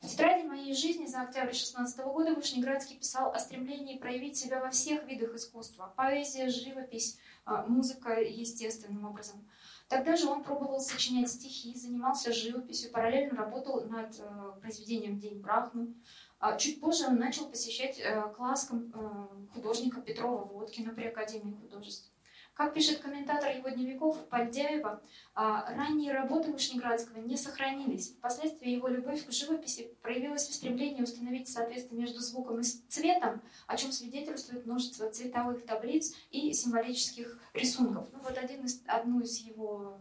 [0.00, 4.70] В тетради моей жизни за октябрь 16 года Вышнеградский писал о стремлении проявить себя во
[4.70, 5.92] всех видах искусства.
[5.98, 9.46] Поэзия, живопись, а, музыка естественным образом.
[9.88, 15.94] Тогда же он пробовал сочинять стихи, занимался живописью, параллельно работал над э, произведением «День Брахмы».
[16.38, 22.13] А чуть позже он начал посещать э, класс э, художника Петрова Водкина при Академии художеств.
[22.54, 25.02] Как пишет комментатор его дневников Пальдяева,
[25.34, 28.10] а, ранние работы Вышнеградского не сохранились.
[28.10, 33.76] Впоследствии его любовь к живописи проявилась в стремлении установить соответствие между звуком и цветом, о
[33.76, 38.06] чем свидетельствует множество цветовых таблиц и символических рисунков.
[38.12, 39.98] Ну, вот один из, одну из его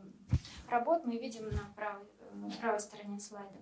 [0.70, 2.06] работ мы видим на правой,
[2.62, 3.58] правой стороне слайда.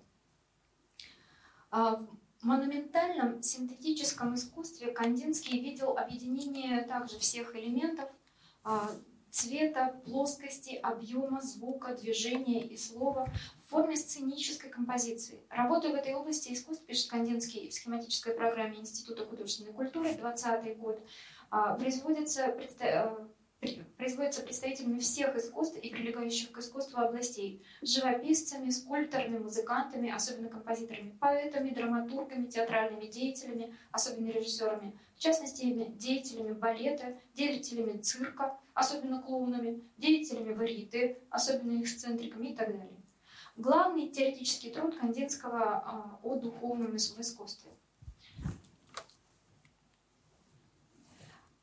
[1.69, 1.95] А,
[2.41, 8.09] в монументальном синтетическом искусстве Кандинский видел объединение также всех элементов
[9.31, 13.27] цвета, плоскости, объема, звука, движения и слова
[13.65, 15.39] в форме сценической композиции.
[15.49, 21.01] Работая в этой области искусств, пишет Кандинский в схематической программе Института художественной культуры 20 год,
[21.49, 23.27] а, производится э,
[23.97, 31.69] производится представителями всех искусств и прилегающих к искусству областей, живописцами, скульпторами, музыкантами, особенно композиторами, поэтами,
[31.69, 41.21] драматургами, театральными деятелями, особенно режиссерами, в частности, деятелями балета, деятелями цирка, особенно клоунами, деятелями вариты,
[41.29, 42.99] особенно эксцентриками и так далее.
[43.55, 47.69] Главный теоретический труд Кандинского а, о духовном искусстве.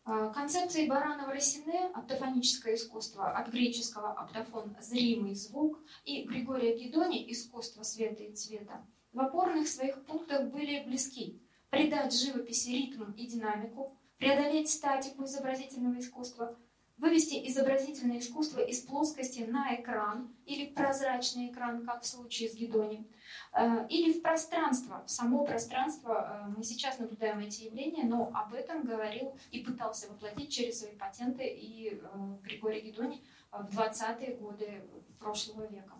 [0.04, 7.82] А, концепции Баранова Росине «Аптофоническое искусство» от греческого «аптофон»– зримый звук и Григория Гедони «Искусство
[7.82, 11.42] света и цвета» в опорных своих пунктах были близки.
[11.70, 16.58] Придать живописи ритм и динамику, преодолеть статику изобразительного искусства–
[16.98, 23.08] вывести изобразительное искусство из плоскости на экран или прозрачный экран, как в случае с Гедони,
[23.54, 26.46] э, или в пространство, в само пространство.
[26.48, 30.96] Э, мы сейчас наблюдаем эти явления, но об этом говорил и пытался воплотить через свои
[30.96, 34.82] патенты и э, Григорий Гедони в 20-е годы
[35.20, 35.94] прошлого века.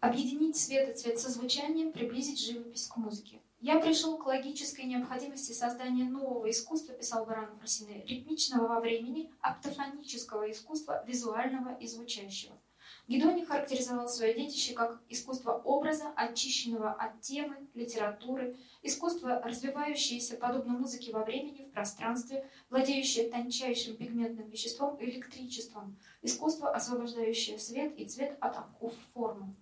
[0.00, 3.42] Объединить свет и цвет со звучанием, приблизить живопись к музыке.
[3.60, 10.48] Я пришел к логической необходимости создания нового искусства, писал Баранов Росине, ритмичного во времени, аптофонического
[10.52, 12.56] искусства, визуального и звучащего.
[13.08, 21.10] Гедони характеризовал свое детище как искусство образа, очищенного от темы, литературы, искусство, развивающееся подобно музыке
[21.10, 28.58] во времени, в пространстве, владеющее тончайшим пигментным веществом электричеством, искусство, освобождающее свет и цвет от
[28.58, 29.56] оков формы.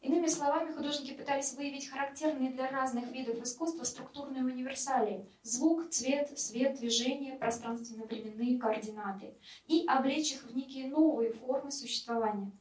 [0.00, 6.78] Иными словами, художники пытались выявить характерные для разных видов искусства структурные универсалии– звук, цвет, свет,
[6.78, 12.52] движение, пространственно-временные координаты– и облечь их в некие новые формы существования.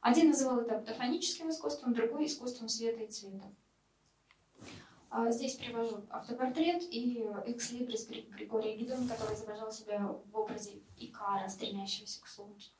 [0.00, 3.54] Один называл это аптофоническим искусством, другой– искусством света и цвета.
[5.10, 12.22] А здесь привожу автопортрет и экслибрис Григория Гидона, который изображал себя в образе Икара, стремящегося
[12.22, 12.70] к солнцу.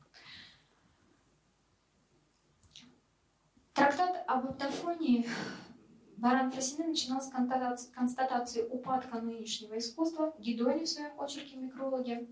[3.77, 5.29] Трактат об аптофонии
[6.17, 7.29] Баран Фросины начинал с
[7.95, 10.35] констатации упадка нынешнего искусства.
[10.39, 12.27] Гидони в своем очерке «Микрологи»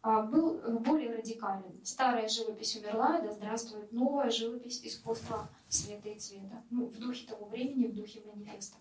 [0.00, 1.84] а, был более радикален.
[1.84, 6.64] Старая живопись умерла, да здравствует новая живопись искусства света и цвета.
[6.70, 8.78] Ну, в духе того времени, в духе манифеста.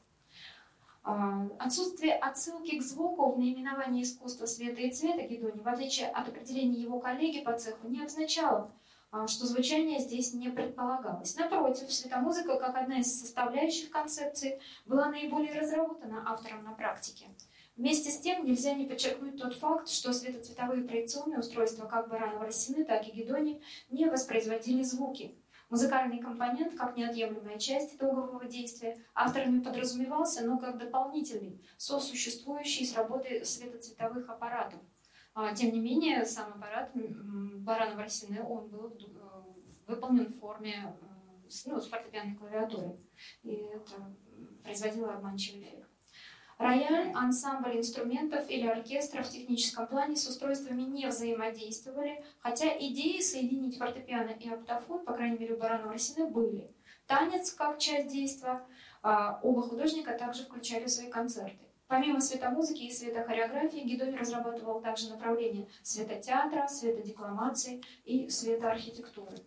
[1.03, 6.29] А, отсутствие отсылки к звуку в наименовании искусства света и цвета Гедони, в отличие от
[6.29, 8.84] определения его коллеги по цеху, не означало, а,
[9.27, 11.35] что звучание здесь не предполагалось.
[11.35, 17.27] Напротив, светомузыка, как одна из составляющих концепции, была наиболее разработана автором на практике.
[17.77, 22.85] Вместе с тем нельзя не подчеркнуть тот факт, что светоцветовые проекционные устройства как Баранова Рассины,
[22.85, 25.35] так и Гедони не воспроизводили звуки.
[25.69, 33.43] Музыкальный компонент, как неотъемлемая часть итогового действия, авторами подразумевался, но как дополнительный, сосуществующий с работой
[33.43, 34.79] светоцветовых аппаратов.
[35.37, 39.43] А, тем не менее, сам аппарат Баранова Рассины, он был э,
[39.85, 41.05] выполнен в форме э,
[41.65, 42.97] ну, с фортепианной клавиатурой.
[43.43, 44.15] И это
[44.63, 45.89] производило обманчивый эффект.
[46.57, 53.77] Рояль, ансамбль инструментов или оркестра в техническом плане с устройствами не взаимодействовали, хотя идеи соединить
[53.77, 56.73] фортепиано и оптофон, по крайней мере у Баранова Росины, были.
[57.07, 58.65] Танец как часть действия,
[59.03, 61.64] а, оба художника также включали в свои концерты.
[61.87, 69.37] Помимо светомузыки и светохореографии, Гидони разрабатывал также направления светотеатра, светодекламации и светоархитектуры.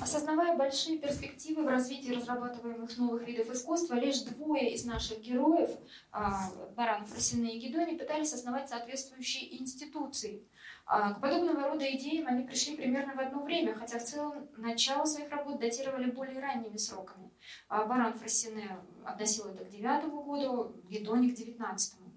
[0.00, 5.70] Осознавая большие перспективы в развитии разрабатываемых новых видов искусства, лишь двое из наших героев,
[6.10, 10.44] а, Баранов, Росина и Гедони, пытались основать соответствующие институции.
[10.84, 15.04] А, к подобного рода идеям они пришли примерно в одно время, хотя в целом начало
[15.04, 17.30] своих работ датировали более ранними сроками.
[17.68, 22.12] А, Баранов Рассине относил это к девятому году, Гедони к девятнадцатому.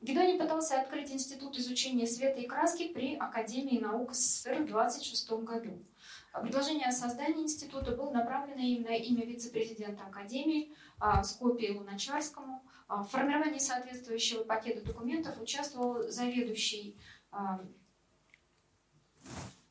[0.00, 5.84] Гедони пытался открыть институт изучения света и краски при Академии наук СССР в 26 году.
[6.32, 12.64] Предложение о создании института было направлено им на имя вице-президента Академии а, Скопии Луначарскому.
[12.88, 16.98] А, в формировании соответствующего пакета документов участвовал заведующий
[17.30, 17.60] а,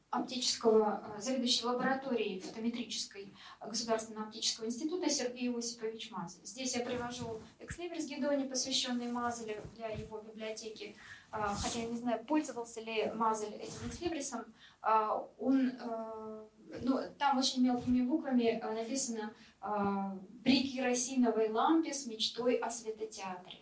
[0.10, 6.46] оптического, заведующий лабораторией фотометрической Государственного оптического института Сергей Осипович Мазель.
[6.46, 10.96] Здесь я привожу экслибрис Гедони, посвященный Мазелю для его библиотеки.
[11.30, 14.46] Хотя я не знаю, пользовался ли Мазель этим экслибрисом,
[14.82, 16.48] а, он, э,
[16.82, 23.60] ну, там очень мелкими буквами э, написано а, «При керосиновой лампе с мечтой о светотеатре».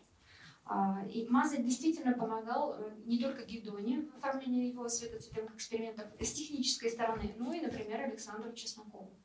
[0.70, 6.32] А, и Маза действительно помогал э, не только Гедоне в оформлении его светоцветовых экспериментов с
[6.34, 9.18] технической стороны, но и, например, Александру Чеснокову.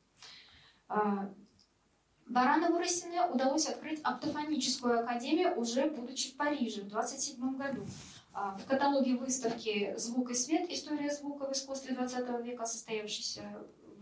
[2.27, 7.85] Баранову Росине удалось открыть оптофоническую академию уже будучи в Париже в 27 году.
[8.31, 10.69] А, в каталоге выставки «Звук и свет.
[10.69, 13.43] История звука в искусстве XX века», состоявшейся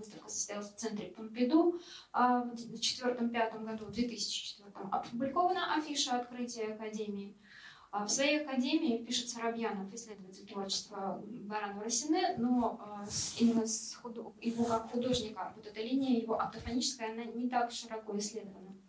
[0.02, 1.80] выставка состоялась в центре Помпиду
[2.12, 7.36] а, в 2004-2005 году, в 2004 опубликована афиша открытия Академии.
[7.92, 13.06] А, в своей Академии, пишет Соробьянов, исследователь творчества Баранова Росине, но
[13.38, 14.34] именно с худо...
[14.42, 18.81] его как художника, вот эта линия его автофоническая, она не так широко исследована.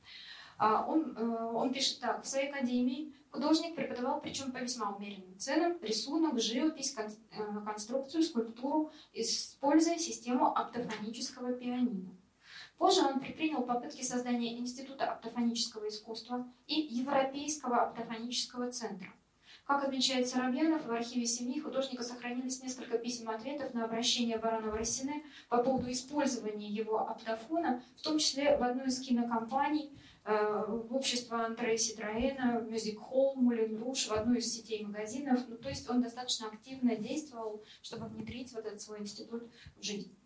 [0.58, 5.78] Он, э, он пишет так, в своей Академии Художник преподавал, причем по весьма умеренным ценам,
[5.80, 7.08] рисунок, живопись, э,
[7.64, 12.14] конструкцию, скульптуру, используя систему оптофонического пианино.
[12.76, 19.08] Позже он предпринял попытки создания Института оптофонического искусства и Европейского оптофонического центра.
[19.64, 25.62] Как отмечает Соробьянов, в архиве семьи художника сохранились несколько писем-ответов на обращение баронова Рассине по
[25.62, 29.90] поводу использования его оптофона, в том числе в одной из кинокомпаний–
[30.24, 35.40] общество Андрея Ситроена, Мюзик Холл, Мулин Руш, в одну из сетей магазинов.
[35.48, 40.16] Ну, то есть он достаточно активно действовал, чтобы внедрить вот этот свой институт в жизнь.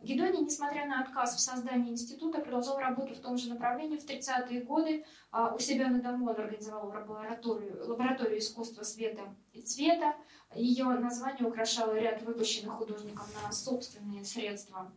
[0.00, 3.96] Гедони, несмотря на отказ в создании института, продолжал работу в том же направлении.
[3.96, 9.22] В 30-е годы а, у себя на дому он организовал лабораторию, лабораторию искусства света
[9.52, 10.14] и цвета.
[10.54, 14.92] Ее название украшало ряд выпущенных художником на собственные средства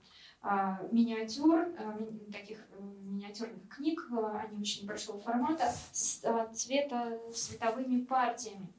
[0.91, 1.99] миниатюр, а,
[2.31, 6.21] таких э, миниатюрных книг, а, они очень большого формата, с
[6.53, 8.73] цвета световыми партиями.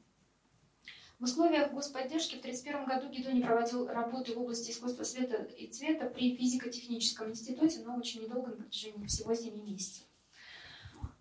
[1.19, 6.07] В условиях господдержки в 1931 году Гедони проводил работы в области искусства света и цвета
[6.07, 10.07] при физико-техническом институте, но очень недолго, на протяжении всего 7 месяцев.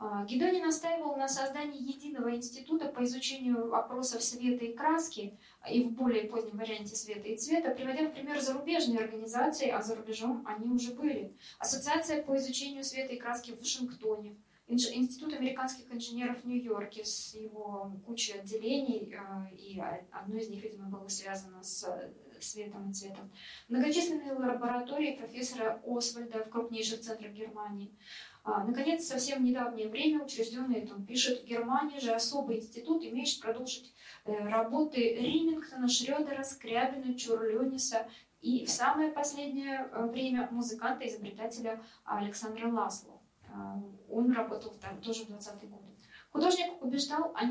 [0.03, 5.39] А, Гедони настаивал на создании единого института по изучению вопросов света и краски
[5.71, 9.95] и в более позднем варианте света и цвета, приводя в пример зарубежные организации, а за
[9.95, 11.37] рубежом они уже были.
[11.59, 14.37] Ассоциация по изучению света и краски в Вашингтоне,
[14.71, 19.81] Институт американских инженеров в Нью-Йорке с его кучей отделений, а, и
[20.13, 21.85] одно из них, видимо, было связано с
[22.41, 23.31] светом и цветом.
[23.69, 27.91] Многочисленные лаборатории профессора Освальда в крупнейших центрах Германии.
[28.43, 33.93] А, наконец, совсем недавнее время учрежденный, он пишет, в Германии же особый институт, имеющий продолжить
[34.25, 38.09] э, работы Римингтона, Шрёдера, Скрябина, Чурлёниса
[38.41, 43.21] и в самое последнее э, время музыканта-изобретателя Александра Ласло.
[43.53, 43.79] А,
[44.09, 45.85] он работал там тоже в 20-е годы.
[46.33, 47.45] Художник убеждал о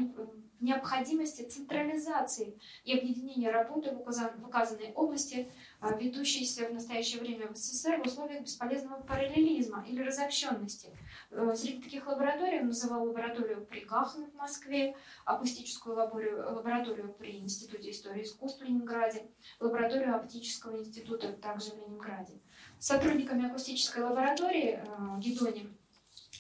[0.60, 5.52] необходимости централизации и объединения работы в указанной области,
[5.82, 10.90] а, ведущейся в настоящее время в СССР в условиях бесполезного параллелизма или разобщенности.
[11.32, 17.92] Э, среди таких лабораторий называл лабораторию при Гахне в Москве, акустическую лабораторию, лабораторию при Институте
[17.92, 19.28] истории искусств в Ленинграде,
[19.62, 22.34] лабораторию оптического института также в Ленинграде.
[22.78, 25.78] С сотрудниками акустической лаборатории э, Гедонин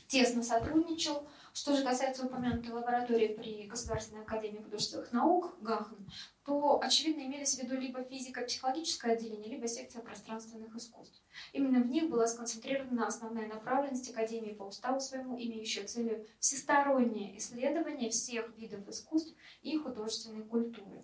[0.07, 1.27] тесно сотрудничал–
[1.59, 6.07] что же касается упомянутой лаборатории при Государственной академии художественных наук ГАХН,
[6.45, 11.21] то, очевидно, имелись в виду либо физико-психологическое отделение, либо секция пространственных искусств.
[11.51, 18.09] Именно в них была сконцентрирована основная направленность Академии по уставу своему, имеющая целью всестороннее исследование
[18.09, 21.03] всех видов искусств и художественной культуры.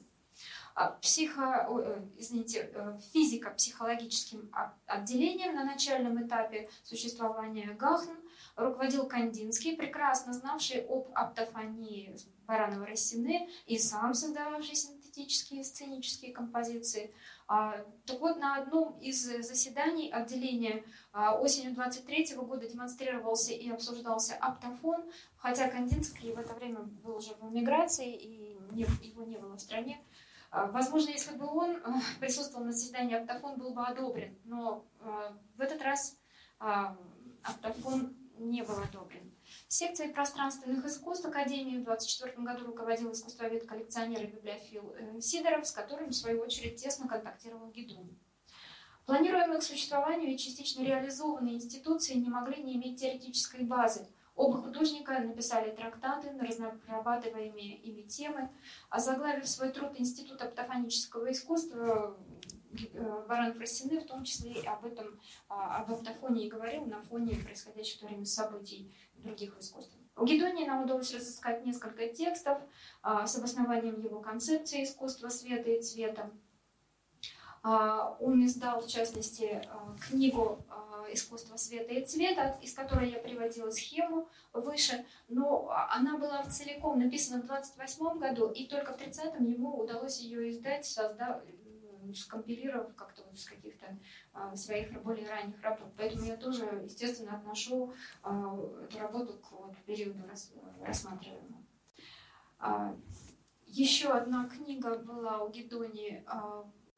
[0.73, 4.51] А психо, э, извините, э, физико-психологическим
[4.85, 8.24] отделением на начальном этапе существования ГАХН
[8.55, 12.15] руководил Кандинский, прекрасно знавший об аптофонии
[12.47, 17.13] Баранова Рассины и сам создававший синтетические сценические композиции.
[17.47, 17.75] А,
[18.05, 25.03] так вот, на одном из заседаний отделения а, осенью 23 года демонстрировался и обсуждался аптофон,
[25.37, 28.57] хотя Кандинский в это время был уже в эмиграции и
[29.01, 30.01] его не было в стране.
[30.49, 31.81] А, возможно, если бы он
[32.19, 34.85] присутствовал на заседании, аптофон был бы одобрен, но
[35.55, 36.17] в этот раз
[37.43, 39.31] аптофон не был одобрен.
[39.67, 46.09] Секцией пространственных искусств Академии в 24 году руководил искусствовед-коллекционер и библиофил э, Сидоров, с которым,
[46.09, 48.17] в свою очередь, тесно контактировал Гедун.
[49.05, 54.07] Планируемые к существованию и частично реализованные институции не могли не иметь теоретической базы.
[54.35, 58.49] Оба художника написали трактаты на разрабатываемые ими темы,
[58.89, 62.17] а заглавив свой труд «Институт аптофонического искусства»,
[63.27, 67.97] Баранов Рассины в том числе об этом, а, об аптофоне и говорил на фоне происходящих
[67.97, 69.95] в то время событий других искусств.
[70.17, 72.59] У Гедонии нам удалось разыскать несколько текстов
[73.01, 76.31] а, с обоснованием его концепции искусства света и цвета.
[77.63, 79.61] А, он издал, в частности,
[80.07, 80.63] книгу
[81.11, 87.41] «Искусство света и цвета», из которой я приводила схему выше, но она была целиком написана
[87.41, 91.43] в 28 году, и только в 30-м ему удалось ее издать, создав,
[92.13, 93.97] скомпилировав как-то вот с каких-то
[94.33, 95.87] а, своих более ранних работ.
[95.97, 97.93] Поэтому я тоже, естественно, отношу
[98.23, 100.51] а, эту работу к вот, периоду рас,
[100.81, 101.65] рассматриваемому.
[102.59, 102.95] А,
[103.65, 106.25] еще одна книга была у Гедони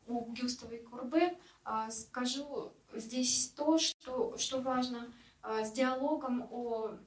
[0.05, 1.37] у Гюстова Курбе.
[1.89, 5.11] Скажу здесь то, что, что важно
[5.43, 6.97] с диалогом о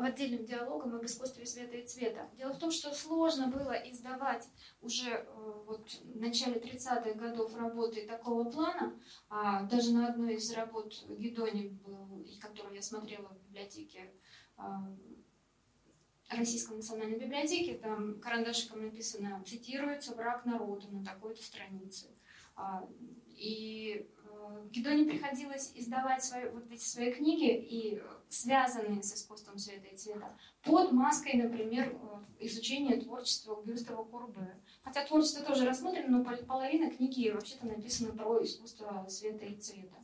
[0.00, 2.28] в отдельным диалогом об искусстве света и цвета.
[2.36, 4.48] Дело в том, что сложно было издавать
[4.80, 8.98] уже э, вот, в начале 30-х годов работы такого плана.
[9.28, 11.78] А даже на одной из работ Гедони,
[12.40, 14.12] которую я смотрела в библиотеке
[14.56, 14.90] а,
[16.30, 22.06] Российской национальной библиотеки, там карандашиком написано «Цитируется враг народа» на такой-то странице.
[22.56, 22.88] А,
[23.28, 24.08] и
[24.40, 29.96] э, Гедоне приходилось издавать свои, вот эти свои книги и связанные с искусством света и
[29.96, 34.56] цвета, под маской, например, э, изучения творчества Гюстава Курбе.
[34.82, 39.96] Хотя творчество тоже рассмотрено, но половина книги вообще-то написана про искусство света и цвета.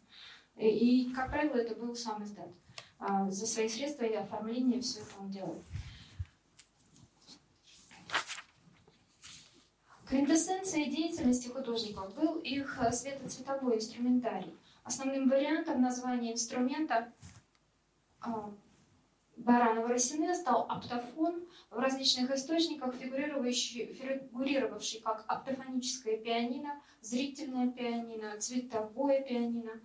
[0.56, 2.48] И, как правило, это был сам издат.
[2.98, 5.62] А, за свои средства и оформление все это он делал.
[10.08, 14.54] Квинтэссенцией деятельности художников был их светоцветовой инструментарий.
[14.84, 17.12] Основным вариантом названия инструмента
[18.20, 18.50] а,
[19.36, 29.80] Баранова Росины стал аптофон, в различных источниках фигурировавший, как аптофоническое пианино, зрительное пианино, цветовое пианино.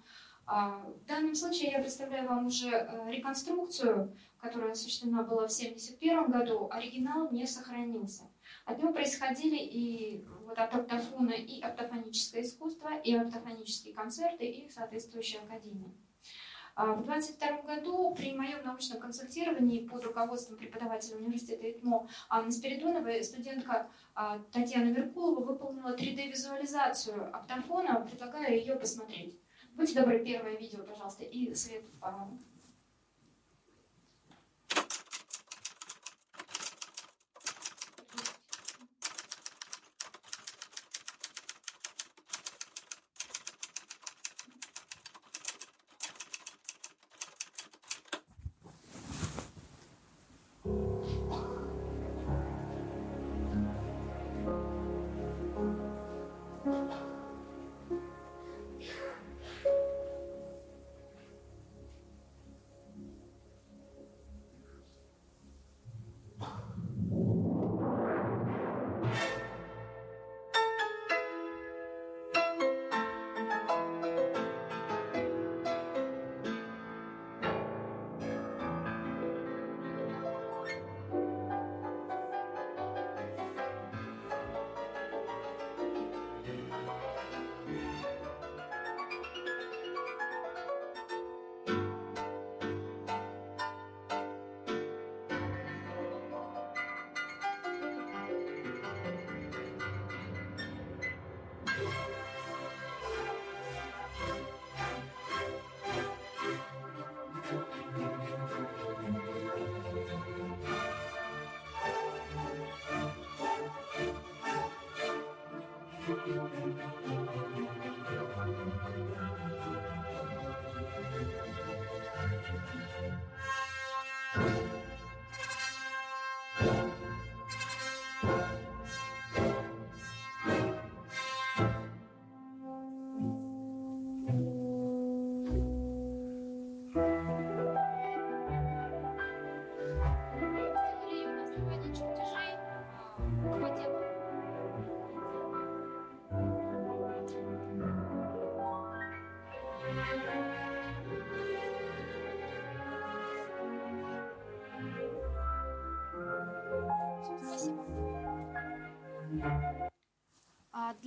[0.45, 6.32] А, в данном случае я представляю вам уже э, реконструкцию, которая осуществлена была в 1971
[6.32, 6.67] году.
[6.72, 8.24] Оригинал не сохранился.
[8.72, 15.39] От него происходили и вот от аптофона и аптофоническое искусство, и аптофонические концерты, и соответствующая
[15.39, 15.93] академия.
[16.76, 23.22] А, в 2022 году при моем научном консультировании под руководством преподавателя университета ИТМО Анны Спиридоновой
[23.26, 28.07] студентка а, Татьяна Меркулова выполнила 3D-визуализацию аптофона.
[28.09, 29.38] Предлагаю ее посмотреть.
[29.76, 31.84] Будьте добры, первое видео, пожалуйста, и свет,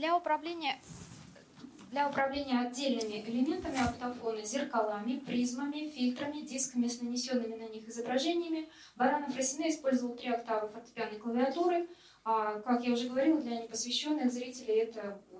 [0.05, 0.79] для управления
[1.91, 9.35] для управления отдельными элементами оптофона, зеркалами, призмами, фильтрами, дисками с нанесенными на них изображениями, Баранов
[9.35, 11.89] Росине использовал три октавы фортепианной клавиатуры.
[12.23, 15.37] А, как я уже говорила, для непосвященных зрителей это э,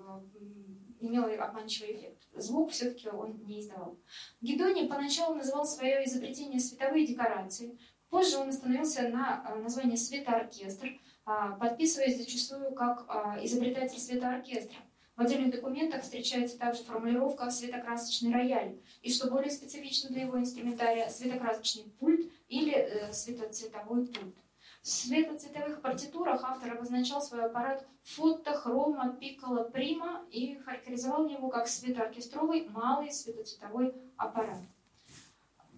[1.01, 2.23] имело обманчивый эффект.
[2.33, 3.99] Звук все-таки он не издавал.
[4.41, 7.77] Гидони поначалу называл свое изобретение световые декорации.
[8.09, 14.77] Позже он остановился на э, названии светооркестр, а, подписываясь зачастую как а, изобретатель светооркестра.
[15.15, 21.07] В отдельных документах встречается также формулировка «светокрасочный рояль», и, что более специфично для его инструментария,
[21.09, 24.35] «светокрасочный пульт» или э, «светоцветовой пульт».
[24.81, 31.67] В светоцветовых партитурах автор обозначал свой аппарат фото, хрома, пикколо, прима и характеризовал его как
[31.67, 34.59] светооркестровый малый светоцветовой аппарат.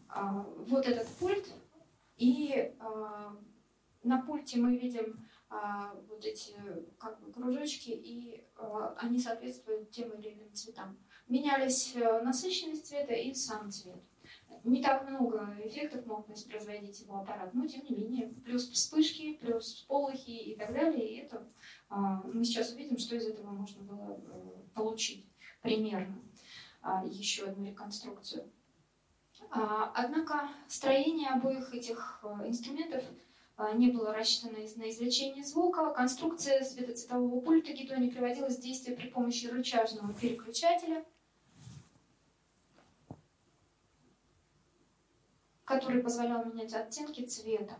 [0.09, 1.47] А, вот этот пульт,
[2.17, 3.37] и а,
[4.03, 6.55] на пульте мы видим а, вот эти
[6.99, 10.97] как бы кружочки, и а, они соответствуют тем или иным цветам.
[11.27, 14.01] Менялись э, насыщенность цвета и сам цвет.
[14.63, 19.85] Не так много эффектов мог воспроизводить его аппарат, но тем не менее, плюс вспышки, плюс
[19.87, 21.47] полохи и так далее, и это
[21.89, 25.25] а, мы сейчас увидим, что из этого можно было э, получить
[25.61, 26.21] примерно
[27.05, 28.49] еще одну реконструкцию.
[29.49, 33.26] Однако строение обоих этих э, инструментов а,
[33.73, 35.91] не было рассчитано на извлечение звука.
[35.91, 41.03] Конструкция светоцветового пульта гидони приводилась в действие при помощи рычажного переключателя,
[45.65, 47.79] который позволял менять оттенки цвета.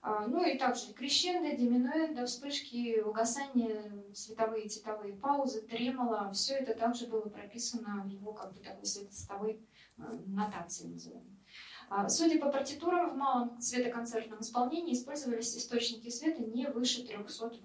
[0.00, 6.30] А, ну и также крещендо, диминуэндо, вспышки, угасание, световые цветовые паузы, тремоло.
[6.32, 9.66] Все это также было прописано в его как бы такой светоцветовой
[9.98, 11.35] э, нотации называемой.
[11.88, 17.62] А, судя по партитурам, в малом светоконцертном исполнении использовались источники света не выше 300 Вт.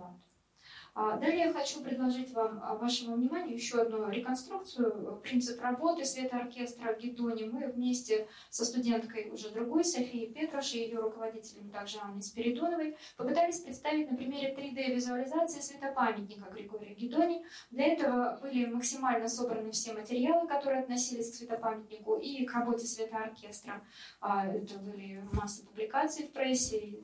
[0.93, 6.93] А, далее я хочу предложить вам а, вашему вниманию еще одну реконструкцию, принцип работы светооркестра
[6.95, 7.45] Гедони.
[7.45, 13.61] Мы вместе со студенткой уже другой, Софией Петрош, и ее руководителем также Анной Спиридоновой, попытались
[13.61, 17.45] представить на примере 3D-визуализации светопамятника Григория Гедони.
[17.69, 23.81] Для этого были максимально собраны все материалы, которые относились к светопамятнику и к работе светооркестра.
[24.19, 26.99] А, это были масса публикаций в прессе,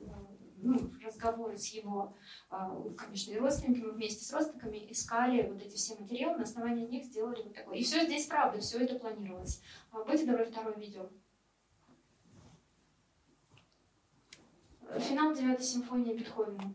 [0.62, 2.16] ну, разговоры с его,
[2.50, 7.04] а, конечно, и родственниками, вместе с родственниками искали вот эти все материалы, на основании них
[7.04, 7.76] сделали вот такое.
[7.76, 9.62] И все здесь правда, все это планировалось.
[9.90, 11.08] А, будьте добры, второе видео.
[14.98, 16.72] Финал девятой симфонии Бетховена.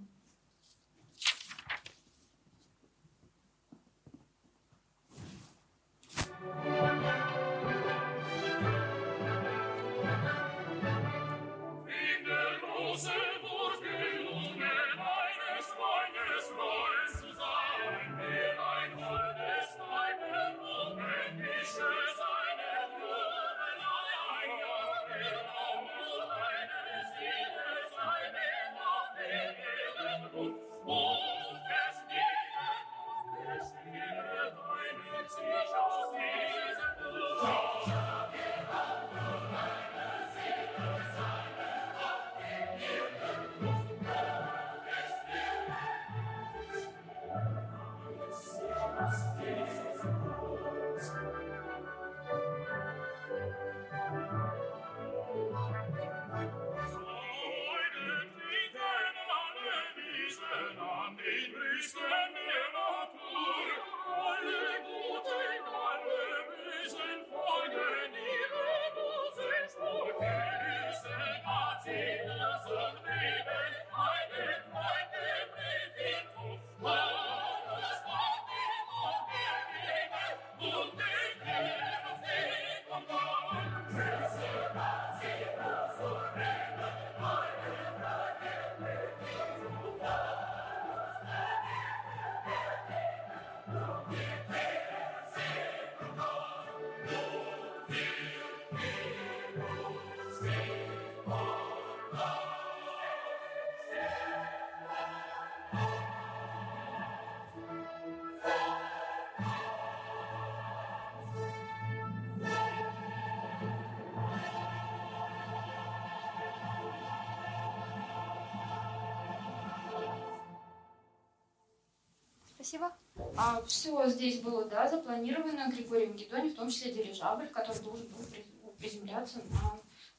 [122.74, 122.91] Спасибо.
[123.38, 128.71] А все здесь было, да, запланировано Григорием Гедони, в том числе дирижабль, который должен был
[128.80, 129.43] приземляться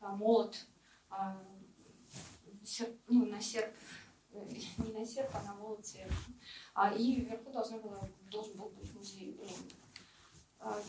[0.00, 0.54] на молот,
[1.10, 1.36] а,
[2.64, 3.74] серп, ну, на серп,
[4.30, 4.48] э,
[4.78, 6.14] не на серп, а на молот сверху.
[6.74, 10.80] А, и вверху должно было должен был быть музей Ленина.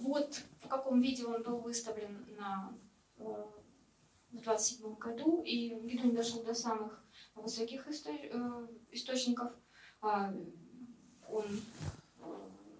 [0.00, 2.74] Вот в каком виде он был выставлен на,
[3.18, 3.52] в
[4.32, 7.04] 27 году, и Гидон дошел до самых
[7.34, 9.52] высоких источников.
[11.30, 11.44] Он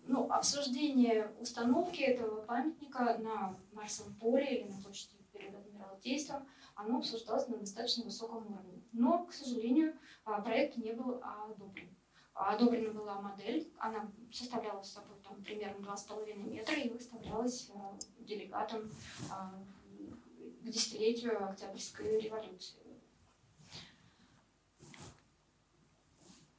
[0.08, 7.46] ну, обсуждение установки этого памятника на Марсовом поле или на площади перед Адмиралтейством, оно обсуждалось
[7.48, 8.82] на достаточно высоком уровне.
[8.92, 11.94] Но, к сожалению, а, проект не был одобрен.
[12.34, 18.90] Одобрена была модель, она составляла с собой там, примерно 2,5 метра и выставлялась а, делегатом
[19.30, 19.52] а,
[20.62, 22.87] к десятилетию Октябрьской революции.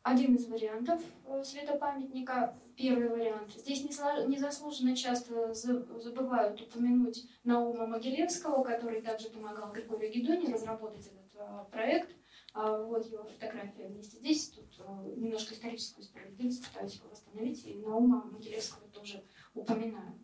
[0.03, 3.51] Один из вариантов э, светопамятника Первый вариант.
[3.51, 11.65] Здесь незаслуженно часто забывают упомянуть Наума Могилевского, который также помогал Григорию Гедоне разработать этот а,
[11.65, 12.15] проект.
[12.53, 14.51] А, вот его фотография вместе здесь.
[14.51, 17.65] Тут а, немножко историческую справедливость пытаюсь восстановить.
[17.65, 20.17] И Наума Могилевского тоже упоминаю.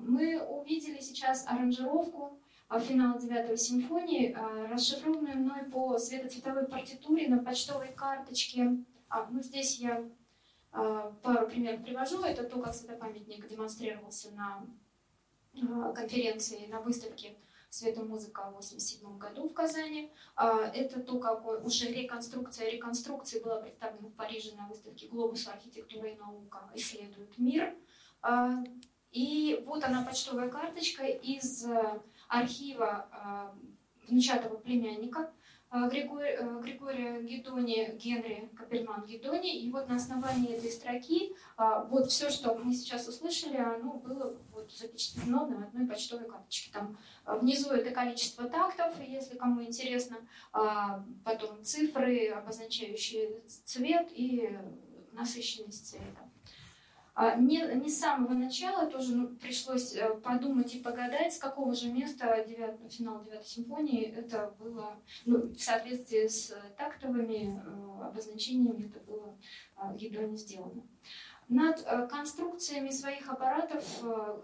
[0.00, 2.40] Мы увидели сейчас аранжировку
[2.78, 4.36] финала девятой симфонии,
[4.70, 8.76] расшифрованную мной по светоцветовой партитуре на почтовой карточке.
[9.30, 10.04] Ну, здесь я
[10.72, 12.22] а, пару примеров привожу.
[12.22, 14.66] Это то, как светопамятник демонстрировался на
[15.62, 17.36] а, конференции, на выставке
[17.70, 20.12] «Светомузыка» в 1987 году в Казани.
[20.36, 25.48] А, это то, как уже реконструкция реконструкции была представлена в Париже на выставке «Глобус.
[25.48, 26.70] Архитектура и наука.
[26.74, 27.74] Исследует мир».
[29.10, 31.66] И вот она, почтовая карточка из
[32.28, 33.08] архива
[34.06, 35.30] внучатого племянника
[35.70, 39.58] а, Григория, э, Григория Гедони, Генри Капельман Гедони.
[39.58, 44.34] И вот на основании этой строки а, вот все, что мы сейчас услышали, оно было
[44.52, 46.70] вот запечатлено на одной почтовой карточке.
[46.72, 50.16] Там а, внизу это количество тактов, если кому интересно,
[51.24, 54.58] потом цифры, обозначающие цвет и
[55.12, 56.27] насыщенность цвета.
[57.20, 61.74] А, не, не с самого начала тоже ну, пришлось э, подумать и погадать, с какого
[61.74, 64.94] же места 9, финал девятой симфонии это было
[65.26, 69.36] ну, в соответствии с тактовыми э, обозначениями это было
[69.76, 70.86] в Гидроне сделано.
[71.48, 73.84] Над э, конструкциями своих аппаратов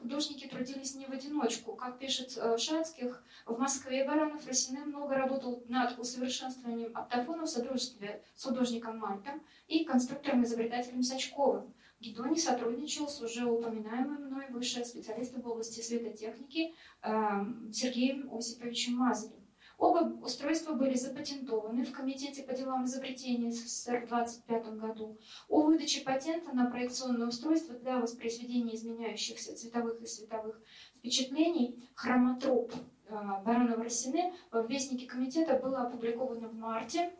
[0.00, 1.76] художники трудились не в одиночку.
[1.76, 8.42] Как пишет Шацких, в Москве Баранов Росине много работал над усовершенствованием оптофона в содружестве с
[8.42, 11.72] художником Мальтом и конструктором-изобретателем Сачковым.
[12.04, 19.44] Гедони сотрудничал с уже упоминаемым мной выше специалистом в области светотехники эм, Сергеем Осиповичем Мазарем.
[19.78, 25.18] Оба устройства были запатентованы в Комитете по делам изобретения СССР в 1925 году.
[25.48, 30.60] О выдаче патента на проекционное устройство для воспроизведения изменяющихся цветовых и световых
[30.96, 32.72] впечатлений хроматроп
[33.08, 37.12] э, Баранова Росине в Вестнике комитета было опубликовано в марте.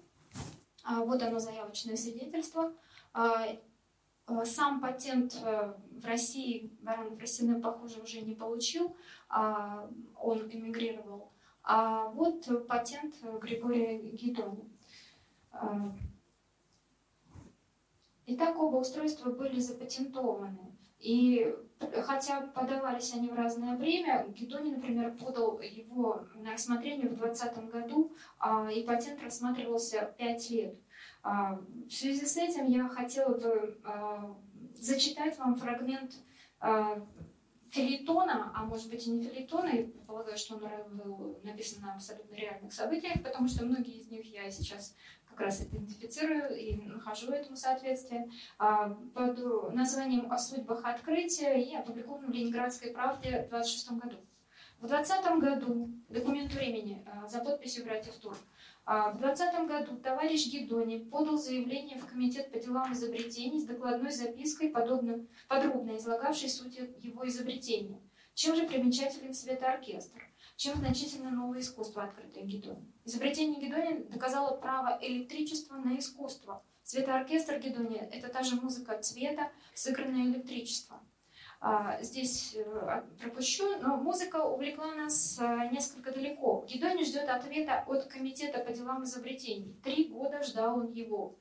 [0.85, 2.72] А, вот оно заявочное свидетельство.
[4.27, 8.97] Э, сам патент э, в России Баранов Росиным, похоже, уже не получил,
[9.29, 11.33] а он эмигрировал.
[11.62, 14.70] А вот патент Григория Гидони.
[15.53, 15.59] Э,
[18.27, 20.72] итак, оба устройства были запатентованы.
[20.99, 21.55] И
[22.03, 28.14] хотя подавались они в разное время, Гидони, например, подал его на рассмотрение в 2020 году,
[28.39, 30.79] а и патент рассматривался 5 лет.
[31.25, 31.59] А,
[31.89, 34.37] в связи с этим я хотела бы а,
[34.77, 36.12] зачитать вам фрагмент
[36.61, 37.03] а,
[37.70, 40.68] филитона, а может быть и не филитона, я полагаю, что он
[40.99, 44.95] был написан на абсолютно реальных событиях, потому что многие из них я сейчас
[45.31, 52.31] как раз идентифицирую и нахожу этому соответствие, под названием «О судьбах открытия» и опубликован в
[52.31, 54.16] Ленинградской правде в 26 году.
[54.79, 58.37] В 20 году, документ времени, за подписью братьев Тур,
[58.87, 64.68] в 2020 году товарищ Гедони подал заявление в Комитет по делам изобретений с докладной запиской,
[64.68, 68.03] подобно, подробно излагавшей суть его изобретения.
[68.35, 70.20] Чем же примечателен светооркестр?
[70.57, 72.93] Чем значительно новое искусство, открытое Гедони?
[73.05, 76.62] Изобретение Гедони доказало право электричества на искусство.
[76.82, 81.14] Светооркестр Гедони– это та же музыка цвета, сыгранное электричество– а,
[82.03, 86.67] здесь э, пропущу, но музыка увлекла нас э, несколько далеко.
[86.69, 89.75] Гедони ждет ответа от Комитета по делам изобретений.
[89.83, 91.39] Три года ждал он его.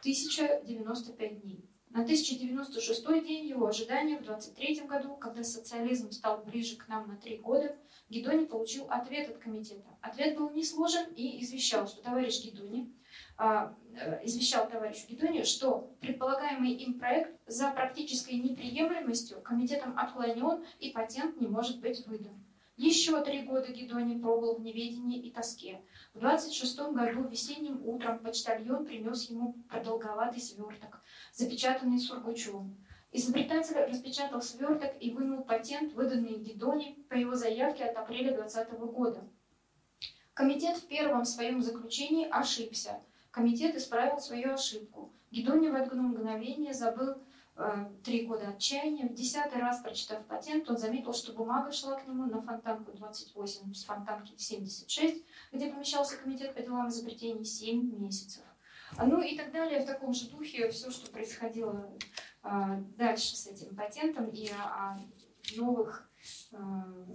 [0.00, 1.68] 1095 дней.
[1.90, 7.16] На 1096 день его ожидания в 23 году, когда социализм стал ближе к нам на
[7.16, 7.76] три года,
[8.08, 9.98] Гедони получил ответ от комитета.
[10.00, 12.99] Ответ был не сложен и извещал, что товарищ Гедони а,
[14.22, 21.48] извещал товарищу Гедони, что предполагаемый им проект за практической неприемлемостью комитетом отклонен и патент не
[21.48, 22.44] может быть выдан.
[22.76, 25.82] Еще три года Гедоний пробыл в неведении и тоске.
[26.14, 32.74] В 26 году весенним утром почтальон принес ему продолговатый сверток, запечатанный сургучом.
[33.12, 39.28] Изобретатель распечатал сверток и вынул патент, выданный Гедони по его заявке от апреля 2020 года.
[40.32, 43.02] Комитет в первом своем заключении ошибся.
[43.30, 45.12] Комитет исправил свою ошибку.
[45.30, 47.14] Гедони в одно мгновение забыл
[47.56, 49.06] э, три года отчаяния.
[49.06, 53.72] В десятый раз, прочитав патент, он заметил, что бумага шла к нему на фонтанку 28
[53.72, 58.42] с фонтанки 76, где помещался комитет по делам изобретений 7 месяцев.
[58.96, 61.88] А, ну и так далее, в таком же духе все, что происходило
[62.42, 64.98] а, дальше с этим патентом и о,
[65.56, 66.10] новых
[66.52, 67.06] а,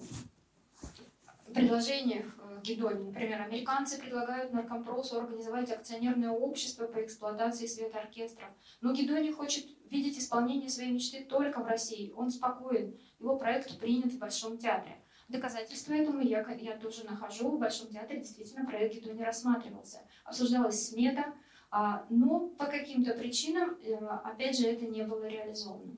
[1.56, 2.26] предложениях
[2.66, 3.04] Гедони.
[3.04, 8.50] Например, американцы предлагают наркомпросу организовать акционерное общество по эксплуатации света оркестров.
[8.82, 12.14] Но Гедони хочет видеть исполнение своей мечты только в России.
[12.16, 12.98] Он спокоен.
[13.20, 14.98] Его проект принят в Большом театре.
[15.28, 17.50] Доказательства этому я, я тоже нахожу.
[17.50, 20.02] В Большом театре действительно проект Гедони рассматривался.
[20.24, 21.34] Обсуждалась смета,
[21.72, 25.98] а, но по каким-то причинам, э, опять же, это не было реализовано.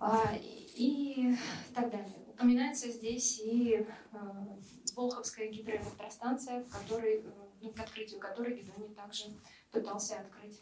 [0.00, 1.36] А, и
[1.74, 2.21] так далее.
[2.42, 3.86] Упоминается здесь и э,
[4.96, 7.22] Волховская гидроэлектростанция, который, э,
[7.60, 9.26] ну, к открытию которой Гедоний также
[9.70, 10.60] пытался открыть,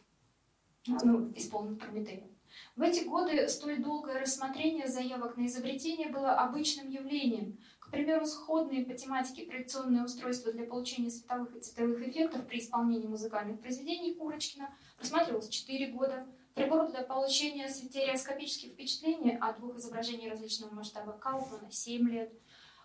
[0.86, 2.28] ну, исполнить Прометея.
[2.76, 7.58] В эти годы столь долгое рассмотрение заявок на изобретение было обычным явлением.
[7.78, 13.06] К примеру, сходные по тематике проекционные устройства для получения световых и цветовых эффектов при исполнении
[13.06, 14.68] музыкальных произведений Курочкина
[14.98, 16.26] рассматривалось 4 года.
[16.60, 22.32] Прибор для получения стереоскопических впечатлений от двух изображений различного масштаба Кауфмана 7 лет,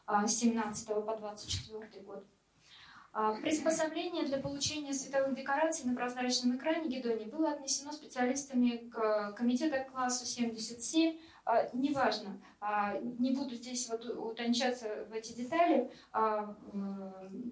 [0.07, 2.25] с 17 по 24 год.
[3.11, 9.79] А, приспособление для получения световых декораций на прозрачном экране Гедони было отнесено специалистами к комитета
[9.79, 11.17] к классу 77.
[11.43, 15.91] А, неважно, а, не буду здесь вот утончаться в эти детали.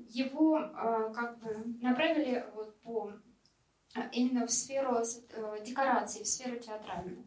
[0.10, 0.54] Его
[1.14, 3.12] как бы направили вот по
[4.12, 7.26] именно в сферу э, декораций, в сферу театральную.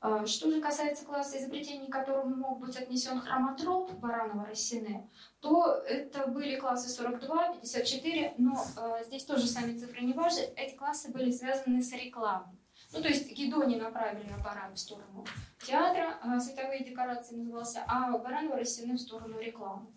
[0.00, 5.08] А, что же касается класса изобретений, которому мог быть отнесен хроматроп Баранова-Рассене,
[5.40, 10.42] то это были классы 42, 54, но э, здесь тоже сами цифры не важны.
[10.56, 12.56] Эти классы были связаны с рекламой.
[12.92, 15.26] Ну, то есть Гедони направили аппарат в сторону
[15.66, 19.86] театра, э, световые декорации назывался, а Баранова-Рассене в сторону рекламы.
[19.86, 19.92] А,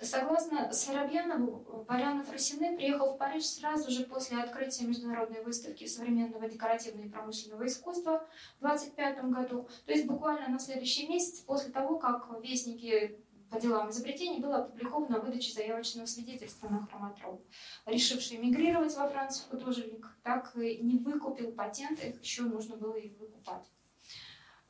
[0.00, 7.06] согласно Соробьянову, Барянов Росины приехал в Париж сразу же после открытия международной выставки современного декоративного
[7.06, 8.26] и промышленного искусства
[8.60, 13.18] в 1925 году, то есть буквально на следующий месяц после того, как в Вестнике
[13.50, 17.42] по делам изобретений было опубликовано выдача заявочного свидетельства на хроматроп.
[17.86, 23.08] Решивший эмигрировать во Францию художник так и не выкупил патент, их еще нужно было и
[23.10, 23.70] выкупать.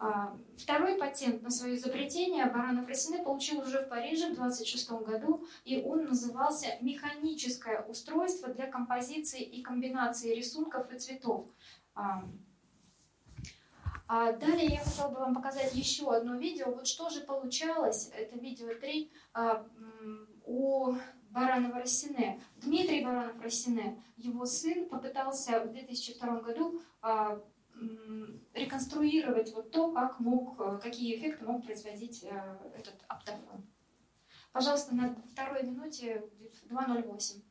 [0.00, 5.44] А, второй патент на свое изобретение Баранов Рассене получил уже в Париже в 1926 году,
[5.64, 11.46] и он назывался «Механическое устройство для композиции и комбинации рисунков и цветов».
[11.96, 12.22] А,
[14.06, 16.70] а далее я хотела бы вам показать еще одно видео.
[16.70, 19.12] Вот что же получалось, это видео 3,
[20.46, 20.94] у
[21.30, 22.40] Баранова Рассене.
[22.56, 26.80] Дмитрий Баранов Рассене, его сын, попытался в 2002 году
[28.54, 33.66] реконструировать вот то, как мог, э, какие эффекты мог производить э, этот оптофон.
[34.52, 36.24] Пожалуйста, на второй минуте
[36.70, 37.42] 2.08.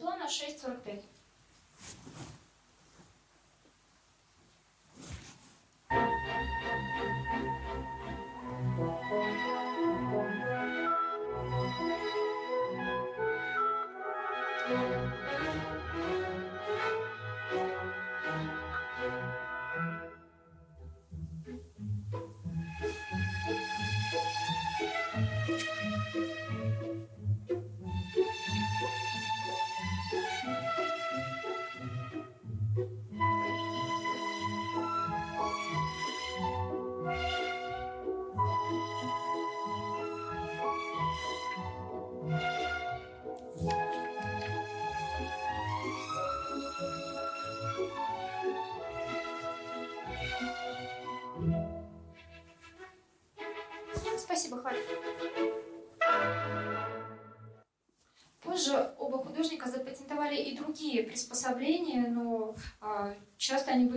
[0.00, 1.00] уклона 6,45.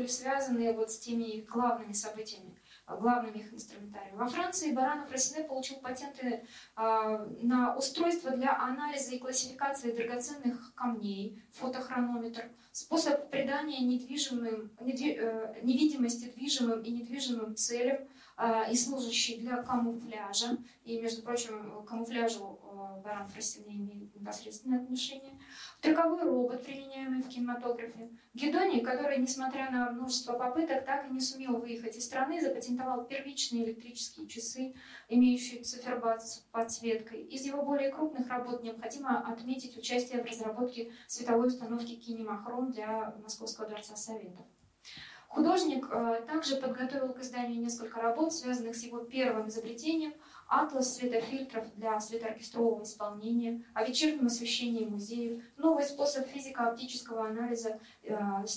[0.03, 4.17] Были связаны вот с теми главными событиями главными их инструментарием.
[4.17, 6.45] Во Франции Баранов Рассине получил патенты
[6.75, 15.55] э, на устройство для анализа и классификации драгоценных камней, фотохронометр, способ придания недвижимым, недви, э,
[15.63, 17.99] невидимости движимым и недвижимым целям
[18.37, 20.57] э, и служащий для камуфляжа.
[20.83, 22.59] И, между прочим, камуфляжу
[23.03, 25.39] Баранов Рассине имеет непосредственное отношение.
[25.81, 28.09] Трюковой робот, применяемый в кинематографе.
[28.33, 33.65] Гедоний, который, несмотря на множество попыток, так и не сумел выехать из страны, запатентовал первичные
[33.65, 34.75] электрические часы,
[35.09, 37.23] имеющие циферблат с подсветкой.
[37.23, 43.67] Из его более крупных работ необходимо отметить участие в разработке световой установки кинемахром для Московского
[43.67, 44.45] дворца Советов.
[45.27, 50.13] Художник э, также подготовил к изданию несколько работ, связанных с его первым изобретением–
[50.47, 58.15] атлас светофильтров для светооркестрового исполнения, о вечернем освещении музеев, новый способ физико-оптического анализа, э,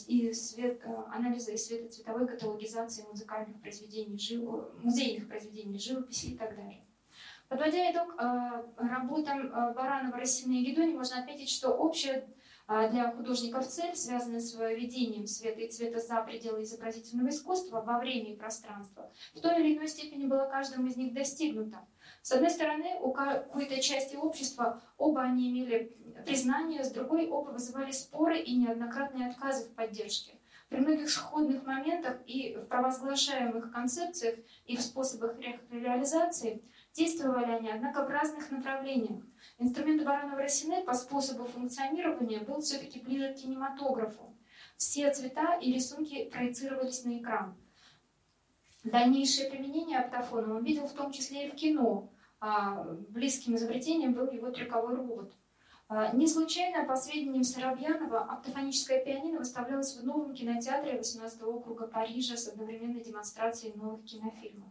[0.08, 4.42] и свет, э, анализа и светоцветовой каталогизации музыкальных произведений, жив,
[4.82, 6.84] музейных произведений живописи и так далее.
[7.48, 12.28] Подводя итог э, работам э, Баранова, Рассина и Гедони, можно отметить, что общее а
[12.68, 18.32] для художников цель, связанная с введением света и цвета за пределы изобразительного искусства во время
[18.32, 21.86] и пространства, в той или иной степени была каждым из них достигнута.
[22.22, 27.92] С одной стороны, у какой-то части общества оба они имели признание, с другой оба вызывали
[27.92, 30.32] споры и неоднократные отказы в поддержке.
[30.68, 35.36] При многих сходных моментах и в провозглашаемых концепциях и в способах
[35.70, 39.22] реализации действовали они, однако, в разных направлениях.
[39.58, 44.36] Инструмент Баранова Росине по способу функционирования был все-таки ближе к кинематографу.
[44.76, 47.56] Все цвета и рисунки проецировались на экран.
[48.84, 52.12] Дальнейшее применение оптофона он видел в том числе и в кино.
[52.38, 55.32] А близким изобретением был его трюковой робот.
[55.88, 62.36] А, не случайно, по сведениям Соробьянова, оптофоническое пианино выставлялось в новом кинотеатре 18 округа Парижа
[62.36, 64.68] с одновременной демонстрацией новых кинофильмов.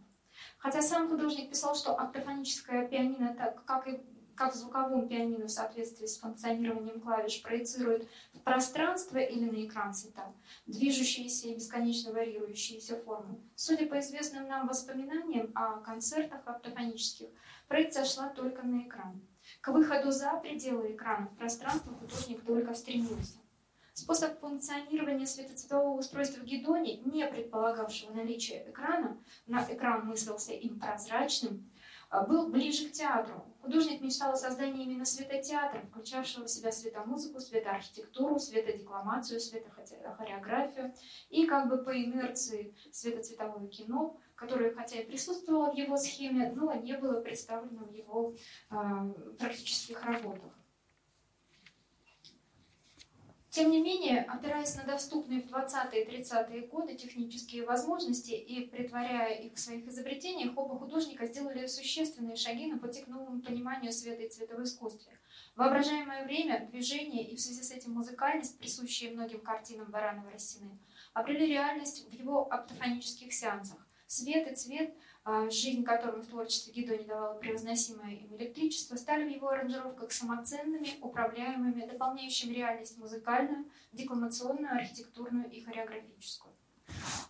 [0.58, 4.00] Хотя сам художник писал, что оптофоническое пианино, так как и
[4.36, 9.94] как в звуковом пианино в соответствии с функционированием клавиш проецирует в пространство или на экран
[9.94, 10.32] цвета,
[10.66, 13.40] движущиеся и бесконечно варьирующиеся формы.
[13.54, 17.28] Судя по известным нам воспоминаниям о концертах оптофонических,
[17.66, 19.20] проекция шла только на экран.
[19.60, 23.38] К выходу за пределы экрана в пространство художник только стремился.
[23.94, 29.16] Способ функционирования светоцветового устройства в Гедоне, не предполагавшего наличие экрана,
[29.46, 31.66] на экран мыслился им прозрачным,
[32.28, 33.42] был ближе к театру.
[33.66, 40.94] Художник мечтал о создании именно светотеатра, включавшего в себя светомузыку, светоархитектуру, светодекламацию, светохореографию
[41.30, 46.74] и как бы по инерции светоцветовое кино, которое хотя и присутствовало в его схеме, но
[46.74, 48.36] не было представлено в его
[48.70, 48.74] э,
[49.36, 50.55] практических работах.
[53.56, 59.34] Тем не менее, опираясь на доступные в 20-е и 30-е годы технические возможности и притворяя
[59.34, 64.24] их в своих изобретениях, оба художника сделали существенные шаги на пути к новому пониманию света
[64.24, 65.18] и цвета в искусстве.
[65.54, 70.76] Воображаемое время, движение и в связи с этим музыкальность, присущие многим картинам Баранова Рассины,
[71.14, 73.78] обрели реальность в его оптофонических сеансах.
[74.06, 74.94] Свет и цвет–
[75.50, 80.98] жизнь которым в творчестве Гидо не давала превозносимое им электричество, стали в его аранжировках самоценными,
[81.00, 86.54] управляемыми, дополняющими реальность музыкальную, декламационную, архитектурную и хореографическую.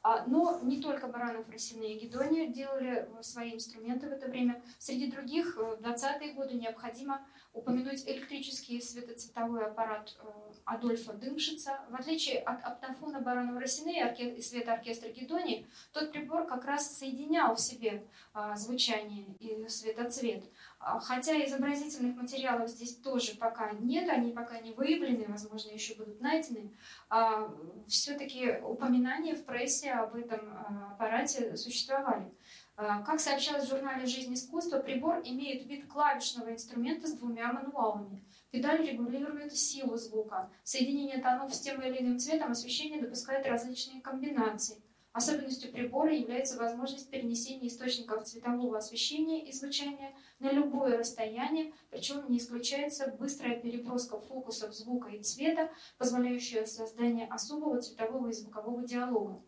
[0.03, 4.63] А, но не только Баранов, Росина и Гедония делали свои инструменты в это время.
[4.79, 11.79] Среди других э, в 20-е годы необходимо упомянуть электрический светоцветовой аппарат э, Адольфа Дымшица.
[11.91, 17.61] В отличие от оптофона Баранова Росины и светооркестра Гедони, тот прибор как раз соединял в
[17.61, 18.05] себе
[18.35, 20.45] а, звучание и светоцвет.
[20.81, 26.21] А, хотя изобразительных материалов здесь тоже пока нет, они пока не выявлены, возможно, еще будут
[26.21, 26.77] найдены,
[27.09, 27.49] а,
[27.87, 30.53] все-таки упоминания в прессе об этом
[30.93, 32.35] аппарате существовали.
[32.75, 38.23] Как сообщалось в журнале «Жизнь искусства», прибор имеет вид клавишного инструмента с двумя мануалами–
[38.57, 40.51] Педаль регулирует силу звука.
[40.65, 44.83] Соединение тонов с тем или иным цветом освещения допускает различные комбинации.
[45.13, 52.39] Особенностью прибора является возможность перенесения источников цветового освещения и звучания на любое расстояние, причем не
[52.39, 59.45] исключается быстрая переброска фокусов звука и цвета, позволяющая создание особого цветового и звукового диалога.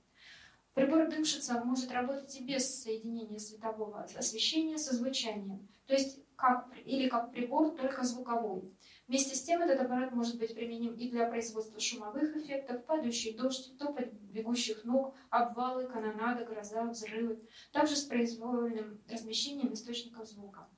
[0.75, 7.09] Прибор дымшица может работать и без соединения светового освещения со звучанием, то есть как, или
[7.09, 8.73] как прибор, только звуковой.
[9.09, 13.75] Вместе с тем этот аппарат может быть применим и для производства шумовых эффектов, падающий дождь,
[13.79, 17.41] топот бегущих ног, обвалы, канонада, гроза, взрывы,
[17.73, 20.69] также с произвольным размещением источников звука.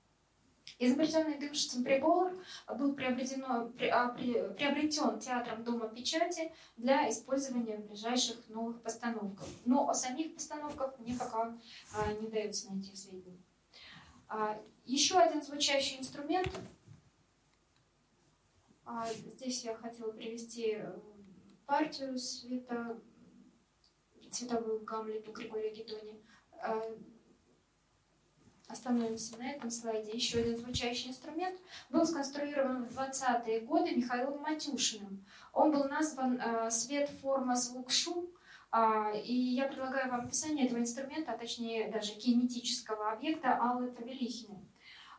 [0.79, 2.41] Изобретенный дымшицем прибор
[2.79, 9.47] был приобретено, при, а, при, приобретен театром Дома печати для использования в ближайших новых постановках.
[9.65, 11.59] Но о самих постановках мне пока
[11.95, 13.43] а, не дается найти сведения.
[14.29, 16.49] А, еще один звучащий инструмент.
[18.93, 20.99] А, здесь я хотела привести э,
[21.65, 23.01] партию света,
[24.33, 26.21] цветовую гамлету Григория Гедони.
[26.61, 26.83] А,
[28.67, 30.11] остановимся на этом слайде.
[30.11, 31.61] Еще один звучащий инструмент
[31.91, 35.25] был сконструирован в 20-е годы Михаилом Матюшиным.
[35.53, 38.29] Он был назван э, «Свет, форма, звук, шум».
[38.73, 44.69] Э, и я предлагаю вам описание этого инструмента, а точнее даже кинетического объекта Аллы Тавелихиной.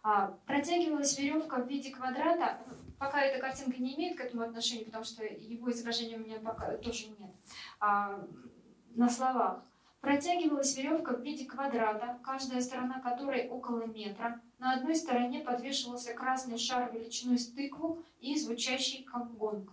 [0.04, 2.60] Э, протягивалась веревка в виде квадрата.
[3.02, 6.78] Пока эта картинка не имеет к этому отношения, потому что его изображения у меня пока
[6.78, 7.32] тоже нет.
[7.80, 8.24] А,
[8.93, 9.64] на словах.
[10.02, 14.39] Протягивалась веревка в виде квадрата, каждая сторона которой около метра.
[14.60, 19.72] На одной стороне подвешивался красный шар величиной с тыкву и звучащий как гонг.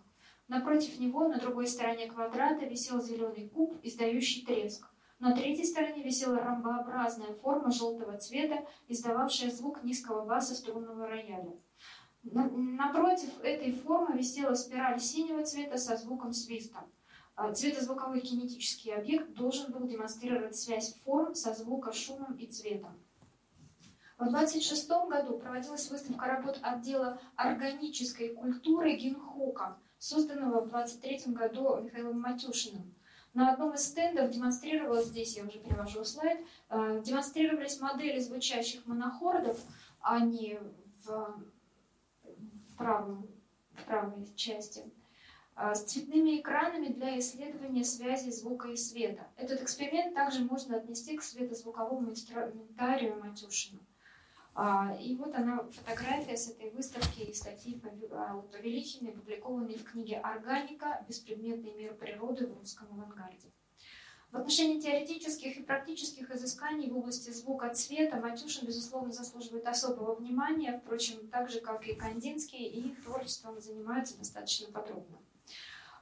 [0.49, 4.89] Напротив него, на другой стороне квадрата, висел зеленый куб, издающий треск.
[5.18, 11.53] На третьей стороне висела ромбообразная форма желтого цвета, издававшая звук низкого баса струнного рояля.
[12.23, 16.85] Напротив этой формы висела спираль синего цвета со звуком свиста.
[17.35, 22.99] А, цветозвуковой кинетический объект должен был демонстрировать связь форм со звуком, шумом и цветом.
[24.19, 32.21] В 1926 году проводилась выставка работ отдела органической культуры Гинхока, созданного в 1923 году Михаилом
[32.21, 32.93] Матюшиным.
[33.35, 39.61] На одном из стендов демонстрировалось, здесь я уже привожу слайд, а, демонстрировались модели звучащих монохордов,
[40.01, 40.59] они
[41.05, 41.41] в,
[42.79, 43.29] правом,
[43.74, 44.85] в правой части–
[45.61, 49.26] а, с цветными экранами для исследования связи звука и света.
[49.37, 53.81] Этот эксперимент также можно отнести к светозвуковому инструментарию Матюшина.
[54.55, 57.81] А, и вот она, фотография с этой выставки и статьи
[58.53, 61.05] Павелихиной, опубликованной в книге «Органика.
[61.09, 63.51] Беспредметный мир природы в русском авангарде».
[64.31, 70.79] В отношении теоретических и практических изысканий в области звука цвета Матюшин, безусловно, заслуживает особого внимания,
[70.85, 75.18] впрочем, так же, как и Кандинский, и их творчеством занимаются достаточно подробно.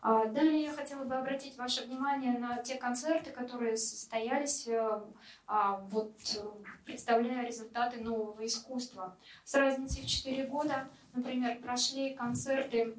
[0.02, 5.00] А, далее я хотела бы обратить ваше внимание на те концерты, которые состоялись, э,
[5.46, 6.12] а, вот,
[6.84, 9.16] представляя результаты нового искусства.
[9.44, 12.94] С разницей в 4 года, например, прошли концерты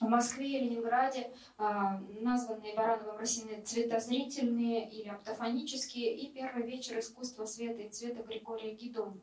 [0.00, 7.44] в Москве и Ленинграде, а, названные Барановым Росиной цветозрительные или оптофонические, и первый вечер искусства
[7.44, 9.20] света и цвета Григория Гидона.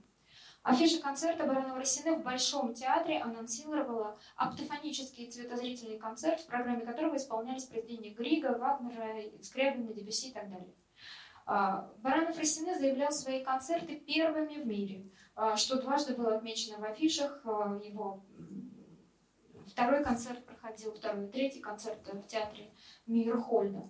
[0.64, 7.64] Афиша концерта Баранова Росины в Большом театре анонсировала оптофонический цветозрительный концерт, в программе которого исполнялись
[7.64, 10.76] произведения Грига, Вагнера, Скрябина, Дебюсси и так далее.
[11.48, 16.84] А, Баранов Росины заявлял свои концерты первыми в мире, а, что дважды было отмечено в
[16.84, 17.44] афишах.
[17.84, 18.24] Его
[19.72, 22.72] второй концерт проходил, второй третий концерт в театре
[23.08, 23.90] Мирхольда.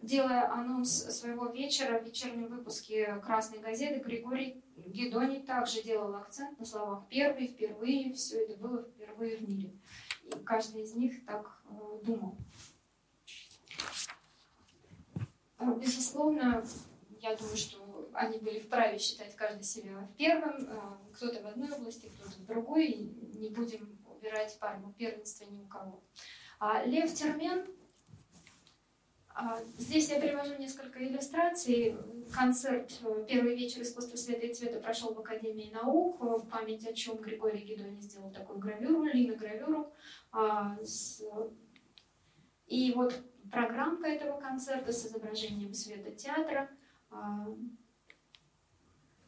[0.00, 6.64] Делая анонс своего вечера в вечернем выпуске «Красной газеты», Григорий Гедоний также делал акцент на
[6.64, 9.72] словах «первый», «впервые», все это было впервые в мире.
[10.24, 12.36] И каждый из них так э, думал.
[15.58, 16.64] А, безусловно,
[17.20, 20.78] я думаю, что они были вправе считать каждый себя первым, э,
[21.14, 22.94] кто-то в одной области, кто-то в другой,
[23.34, 26.02] не будем убирать пальму первенства ни у кого.
[26.58, 27.66] А Лев Термен
[29.34, 31.96] а, здесь я привожу несколько иллюстраций.
[32.34, 36.92] Концерт э, «Первый вечер искусства света и цвета» прошел в Академии наук, в память о
[36.92, 39.90] чем Григорий Гедони сделал такую гравюру, линогравюру.
[40.32, 40.76] А,
[42.66, 43.14] и вот
[43.50, 46.70] программка этого концерта с изображением света театра.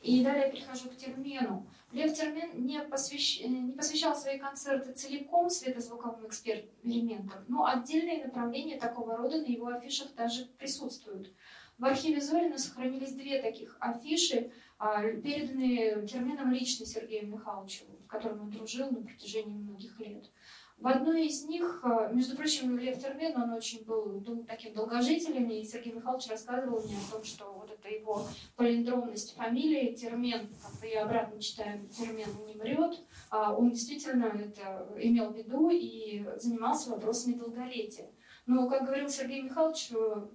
[0.05, 1.67] И далее перехожу к термену.
[1.93, 3.41] Лев Термен не, посвящ...
[3.41, 10.15] не посвящал свои концерты целиком светозвуковым экспериментам, но отдельные направления такого рода на его афишах
[10.15, 11.33] даже присутствуют.
[11.79, 18.43] В архиве Зорина сохранились две таких афиши, а, переданные Терменом лично Сергею Михайловичу, с которым
[18.43, 20.31] он дружил на протяжении многих лет.
[20.79, 25.62] В одной из них, э, между прочим, Лев Термен, он очень был таким долгожителем, и
[25.62, 30.95] Сергей Михайлович рассказывал мне о том, что вот это его полиндромность фамилии, Термен, как и
[30.95, 33.01] обратно читаем, Термен не мрет,
[33.31, 38.11] а он действительно это имел в виду и занимался вопросами долголетия.
[38.47, 40.27] Но, как говорил Сергей Михайлович, э,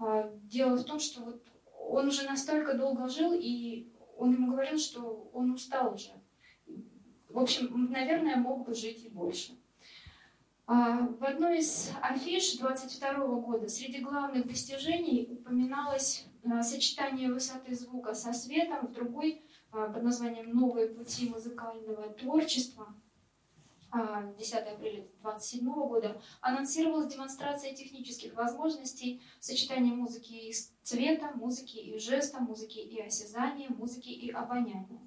[0.00, 1.42] э, дело в том, что вот
[1.78, 6.10] он уже настолько долго жил, и он ему говорил, что он устал уже.
[7.28, 9.52] В общем, наверное, мог бы жить и больше.
[10.66, 18.14] А, в одной из афиш 22 года среди главных достижений упоминалось а, сочетание высоты звука
[18.14, 22.94] со светом, в другой под названием «Новые пути музыкального творчества»,
[24.38, 30.52] 10 апреля 2027 года анонсировалась демонстрация технических возможностей сочетания музыки и
[30.82, 35.00] цвета, музыки и жеста, музыки и осязания, музыки и обоняния.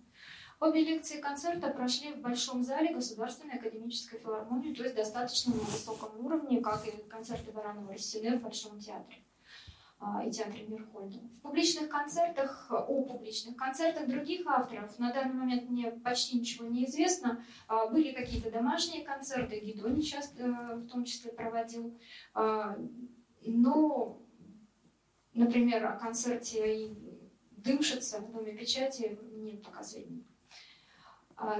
[0.59, 6.25] Обе лекции концерта прошли в Большом зале Государственной академической филармонии, то есть достаточно на высоком
[6.25, 9.23] уровне, как и концерты Баранова Рассене в Большом театре.
[9.99, 11.19] А, и театре Мирхольда.
[11.19, 16.85] В публичных концертах, о публичных концертах других авторов на данный момент мне почти ничего не
[16.85, 17.43] известно.
[17.67, 21.99] А, были какие-то домашние концерты, Гидони часто э, в том числе проводил.
[22.35, 22.77] А,
[23.43, 24.21] но,
[25.33, 26.95] например, о концерте
[27.51, 30.25] Дымшица в Доме печати нет пока сведений.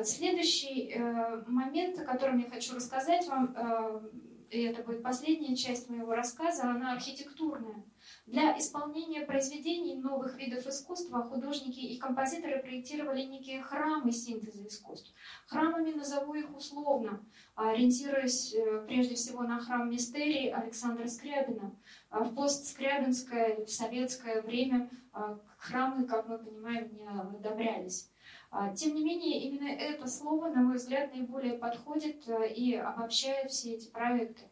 [0.03, 4.01] Следующий э, момент, о котором я хочу рассказать вам, э,
[4.49, 7.83] и это будет последняя часть моего рассказа, она архитектурная.
[8.25, 15.13] Для исполнения произведений новых видов искусства художники и композиторы проектировали некие храмы синтеза искусств.
[15.47, 17.23] Храмами назову их условно,
[17.55, 21.75] ориентируясь э, прежде всего на храм мистерии Александра Скрябина.
[22.09, 28.09] А в постскрябинское, советское время а, храмы, как мы понимаем, не одобрялись.
[28.49, 33.51] А, тем не менее, именно это слово, на мой взгляд, наиболее подходит э, и обобщает
[33.51, 34.43] все эти проекты.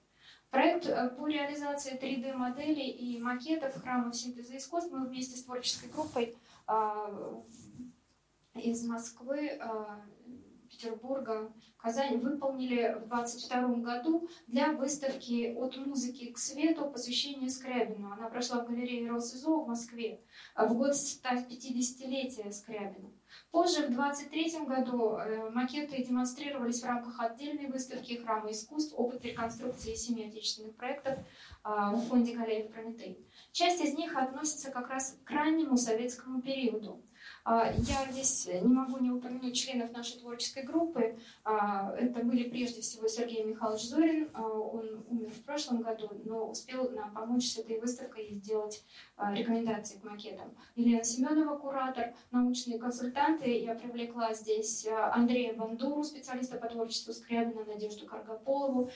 [0.49, 6.37] Проект э, по реализации 3D-моделей и макетов храмов синтеза искусств мы вместе с творческой группой
[6.67, 7.41] а,
[8.53, 10.01] из Москвы, а,
[10.69, 16.89] Петербурга, Казани выполнили в 2022 году для выставки «От музыки к свету.
[16.89, 18.11] Посвящение Скрябину».
[18.11, 20.21] Она прошла в галерее Росизо в Москве
[20.55, 23.11] в год 150-летия Скрябина.
[23.51, 29.93] Позже, в 23 году, э, макеты демонстрировались в рамках отдельной выставки Храма искусств «Опыт реконструкции
[29.93, 31.19] семи отечественных проектов»
[31.63, 33.25] а, в фонде Галеев Прометей.
[33.51, 37.01] Часть из них относится как раз к раннему советскому периоду.
[37.47, 41.15] А, я здесь не могу не упомянуть членов нашей творческой группы.
[41.43, 44.31] А, это были прежде всего Сергей Михайлович Зорин.
[44.33, 48.83] А, он умер в прошлом году, но успел нам помочь с этой выставкой и сделать
[49.17, 50.55] рекомендации к макетам.
[50.75, 53.59] Елена Семенова, куратор, научные консультанты.
[53.59, 58.89] Я привлекла здесь Андрея Бандуру, специалиста по творчеству Скрябина, Надежду Каргополову,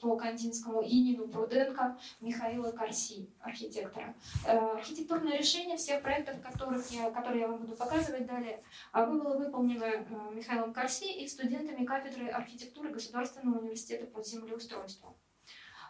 [0.00, 4.14] по Кандинскому Инину Пруденко, Михаила Карси, архитектора.
[4.46, 8.62] Архитектурное решение всех проектов, которых я, которые я вам буду показывать далее,
[9.06, 10.04] было выполнено э,
[10.34, 15.18] Михаилом Карси и студентами кафедры архитектуры Государственного университета по землеустройству.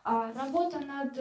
[0.05, 1.19] А, работа над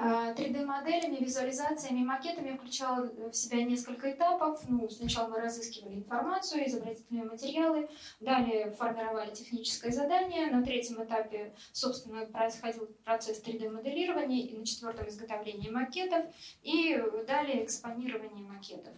[0.00, 4.60] 3D-моделями, э, визуализациями, макетами включала в себя несколько этапов.
[4.68, 7.88] Ну, сначала мы разыскивали информацию, изобразительные материалы,
[8.20, 10.46] далее формировали техническое задание.
[10.46, 16.24] На третьем этапе, собственно, происходил процесс 3D-моделирования, и на четвертом изготовление макетов,
[16.62, 18.94] и далее экспонирование макетов.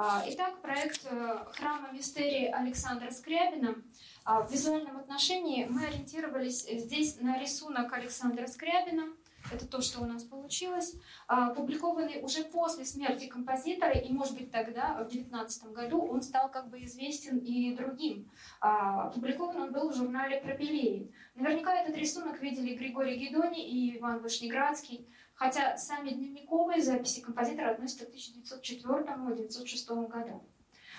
[0.00, 3.74] А, итак, проект э, храма мистерии Александра Скрябина.
[4.24, 9.08] А, в визуальном отношении мы ориентировались здесь на рисунок Александра Скрябина.
[9.52, 10.96] Это то, что у нас получилось.
[11.26, 16.50] А, опубликованный уже после смерти композитора, и, может быть, тогда, в 2019 году, он стал
[16.50, 18.30] как бы известен и другим.
[18.60, 21.12] Опубликован он был в журнале «Пропилеи».
[21.34, 25.08] Наверняка этот рисунок видели Григорий Гедони и Иван Вышнеградский
[25.38, 30.42] хотя сами дневниковые записи композитора относятся к 1904-1906 годам.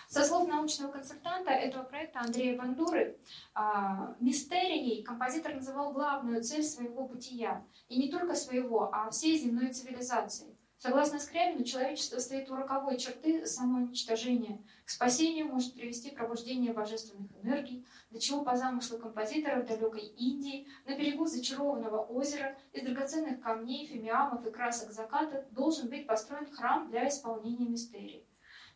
[0.10, 3.20] Со слов научного консультанта этого проекта Андрея Бандуры,
[3.54, 9.72] а, мистерией композитор называл главную цель своего бытия, и не только своего, а всей земной
[9.72, 10.58] цивилизации.
[10.80, 14.60] Согласно Скрябину, человечество стоит у роковой черты самоуничтожения.
[14.84, 20.68] К спасению может привести пробуждение божественных энергий, для чего по замыслу композитора в далекой Индии,
[20.88, 26.90] на берегу зачарованного озера, из драгоценных камней, фимиамов и красок заката должен быть построен храм
[26.90, 28.26] для исполнения мистерии.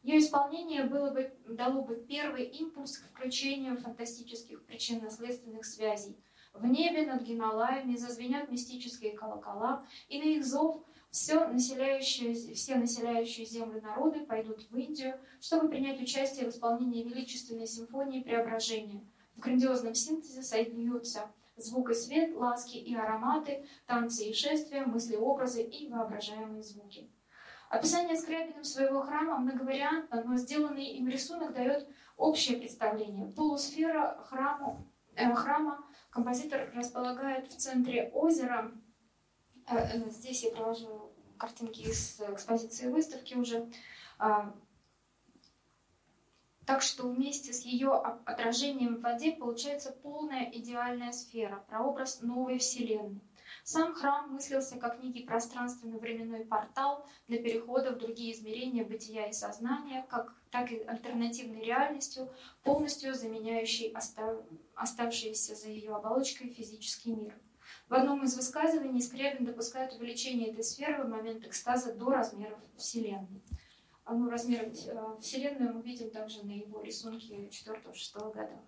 [0.04, 6.18] Ее исполнение было бы, дало бы первый импульс к включению фантастических причинно-следственных связей.
[6.54, 13.46] В небе над Гималаями зазвенят мистические колокола, и на их зов все населяющие, все населяющие
[13.46, 19.08] землю народы пойдут в Индию, чтобы принять участие в исполнении величественной симфонии преображения.
[19.36, 25.64] В грандиозном синтезе соединяются звук и свет, ласки и ароматы, танцы и шествия, мысли, образы
[25.64, 27.10] и воображаемые звуки.
[27.74, 31.88] Описание Скрябиным своего храма многовариантно, но сделанный им рисунок дает
[32.18, 33.32] общее представление.
[33.32, 38.72] Полусфера храму, э, храма композитор располагает в центре озера,
[39.68, 43.70] Э, э, здесь я привожу картинки из экспозиции выставки уже.
[44.18, 44.54] А,
[46.66, 53.22] так что вместе с ее отражением в воде получается полная идеальная сфера, прообраз новой вселенной.
[53.64, 60.06] Сам храм мыслился как некий пространственно-временной портал для перехода в другие измерения бытия и сознания,
[60.10, 62.30] как так и альтернативной реальностью,
[62.64, 64.44] полностью заменяющей остав...
[64.76, 67.34] оставшийся за ее оболочкой физический мир.
[67.88, 73.42] В одном из высказываний Скрябин допускает увеличение этой сферы в момент экстаза до размеров Вселенной.
[74.04, 78.60] А, ну, размеры э, Вселенной мы видим также на его рисунке 4-6 годах.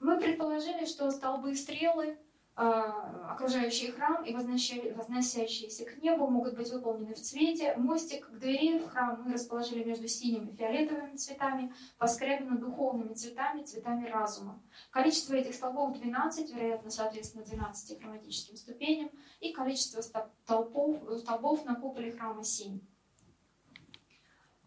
[0.00, 2.18] Мы предположили, что столбы и стрелы
[2.56, 7.76] окружающий храм и возносящиеся к небу могут быть выполнены в цвете.
[7.76, 13.62] Мостик к двери в храм мы расположили между синим и фиолетовыми цветами, поскребено духовными цветами,
[13.62, 14.62] цветами разума.
[14.90, 19.10] Количество этих столбов 12, вероятно, соответственно, 12 хроматическим ступеням,
[19.40, 22.80] и количество столбов, столбов на куполе храма 7.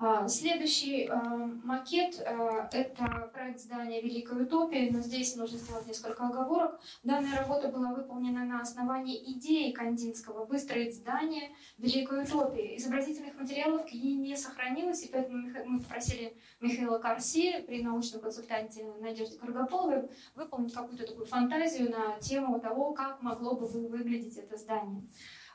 [0.02, 1.20] А, следующий а,
[1.66, 6.80] макет а,– это проект здания Великой Утопии, но здесь нужно сделать несколько оговорок.
[7.04, 12.78] Данная работа была выполнена на основании идеи Кандинского выстроить здание Великой Утопии.
[12.78, 18.86] Изобразительных материалов к ней не сохранилось, и поэтому мы попросили Михаила Карси при научном консультанте
[19.02, 25.04] Надежде Каргополовой выполнить какую-то такую фантазию на тему того, как могло бы выглядеть это здание.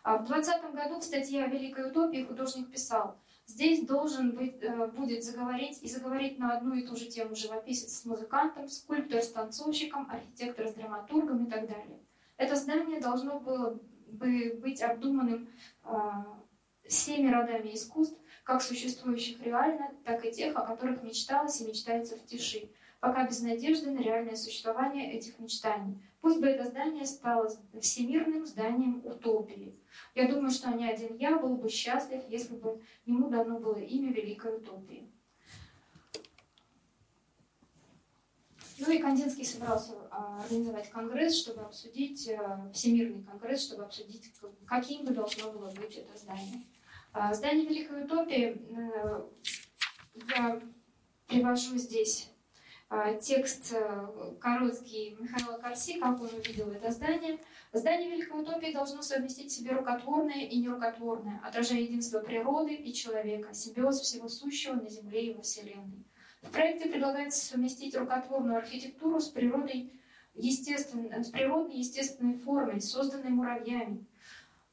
[0.05, 3.17] В 2020 году в статье о Великой Утопии художник писал–
[3.47, 8.01] Здесь должен быть, э, будет заговорить и заговорить на одну и ту же тему живописец
[8.01, 12.01] с музыкантом, скульптор с танцовщиком, архитектор с драматургом и так далее.
[12.37, 15.49] Это здание должно было бы быть обдуманным
[15.85, 15.89] э,
[16.89, 22.25] всеми родами искусств, как существующих реально, так и тех, о которых мечталось и мечтается в
[22.25, 22.71] тиши,
[23.05, 26.03] пока без надежды на реальное существование этих мечтаний.
[26.23, 29.79] Пусть бы это здание стало всемирным зданием утопии.
[30.15, 34.11] Я думаю, что ни один я был бы счастлив, если бы ему дано было имя
[34.11, 35.07] Великой Утопии.
[38.79, 44.33] Ну и Кандинский собрался а, организовать конгресс, чтобы обсудить, э, всемирный конгресс, чтобы обсудить,
[44.67, 46.65] каким бы должно было быть это здание.
[47.13, 49.29] А, здание Великой Утопии э,
[50.35, 50.63] я
[51.29, 52.34] привожу здесь
[53.21, 57.39] текст э, короткий Михаила Карси, как он увидел это здание.
[57.73, 63.53] Здание Великой Утопии должно совместить в себе рукотворное и нерукотворное, отражая единство природы и человека,
[63.53, 66.05] симбиоз всего сущего на Земле и во Вселенной.
[66.43, 69.93] В проекте предлагается совместить рукотворную архитектуру с природой,
[70.35, 71.25] естествен...
[71.25, 74.05] с природной естественной формой, созданной муравьями,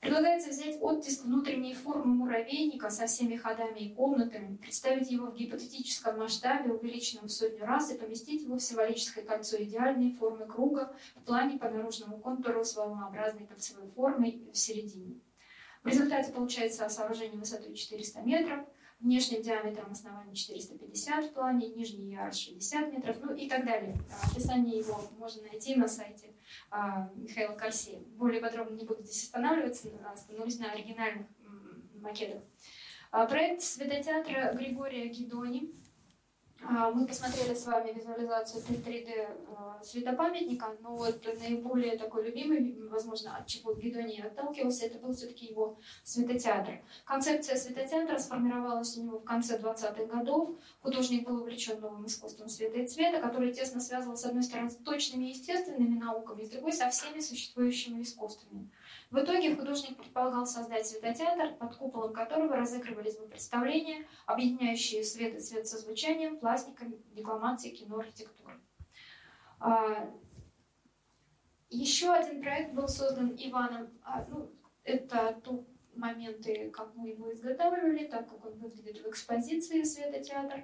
[0.01, 6.17] Предлагается взять оттиск внутренней формы муравейника со всеми ходами и комнатами, представить его в гипотетическом
[6.17, 11.23] масштабе, увеличенном в сотню раз, и поместить его в символическое кольцо идеальной формы круга в
[11.23, 15.19] плане по наружному контуру с волнообразной кольцевой формой в середине.
[15.83, 18.65] В результате получается сооружение высотой 400 метров–
[19.01, 23.97] внешним диаметром основания 450 в плане, нижний ярус 60 метров, ну и так далее.
[24.11, 26.33] А, описание его можно найти на сайте
[27.15, 27.97] Михаила Карси.
[28.15, 31.27] Более подробно не буду здесь останавливаться, остановлюсь на оригинальных
[32.01, 32.43] макетах.
[33.11, 35.80] А, проект светотеатра Григория Гидони а,
[36.69, 43.47] мы посмотрели с вами визуализацию 3D э, светопамятника, но вот наиболее такой любимый, возможно, от
[43.47, 46.81] чего Гедоний отталкивался, это был все-таки его светотеатр.
[47.03, 50.59] Концепция светотеатра сформировалась у него в конце 20-х годов.
[50.81, 54.75] Художник был увлечен новым искусством света и цвета, который тесно связывал с одной стороны с
[54.75, 58.69] точными естественными науками, с другой со всеми существующими искусствами.
[59.11, 65.39] В итоге художник предполагал создать светотеатр, под куполом которого разыгрывались бы представления, объединяющие свет и
[65.39, 68.55] цвет со звучанием, пластикой, декламацией, кино, архитектурой.
[69.59, 70.09] А,
[71.69, 74.49] еще один проект был создан Иваном, а, ну,
[74.85, 80.63] это тот моменты, как мы его изготавливали, так как он выглядит в экспозиции «Светотеатр».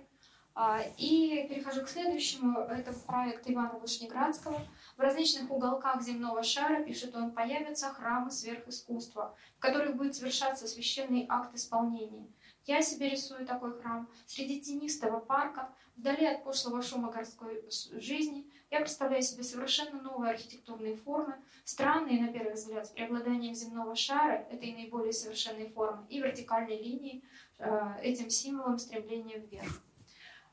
[0.55, 2.61] А, и перехожу к следующему.
[2.61, 4.59] Это проект Ивана Вышнеградского.
[4.97, 11.27] В различных уголках земного шара, пишет он, появятся храмы сверхискусства, в которых будет совершаться священный
[11.29, 12.25] акт исполнения.
[12.65, 18.51] Я себе рисую такой храм среди тенистого парка, вдали от пошлого шума городской жизни.
[18.71, 24.47] Я представляю себе совершенно новые архитектурные формы, странные, на первый взгляд, с преобладанием земного шара,
[24.49, 27.23] этой наиболее совершенной формы, и вертикальной линии,
[27.59, 29.79] э, этим символом стремления вверх.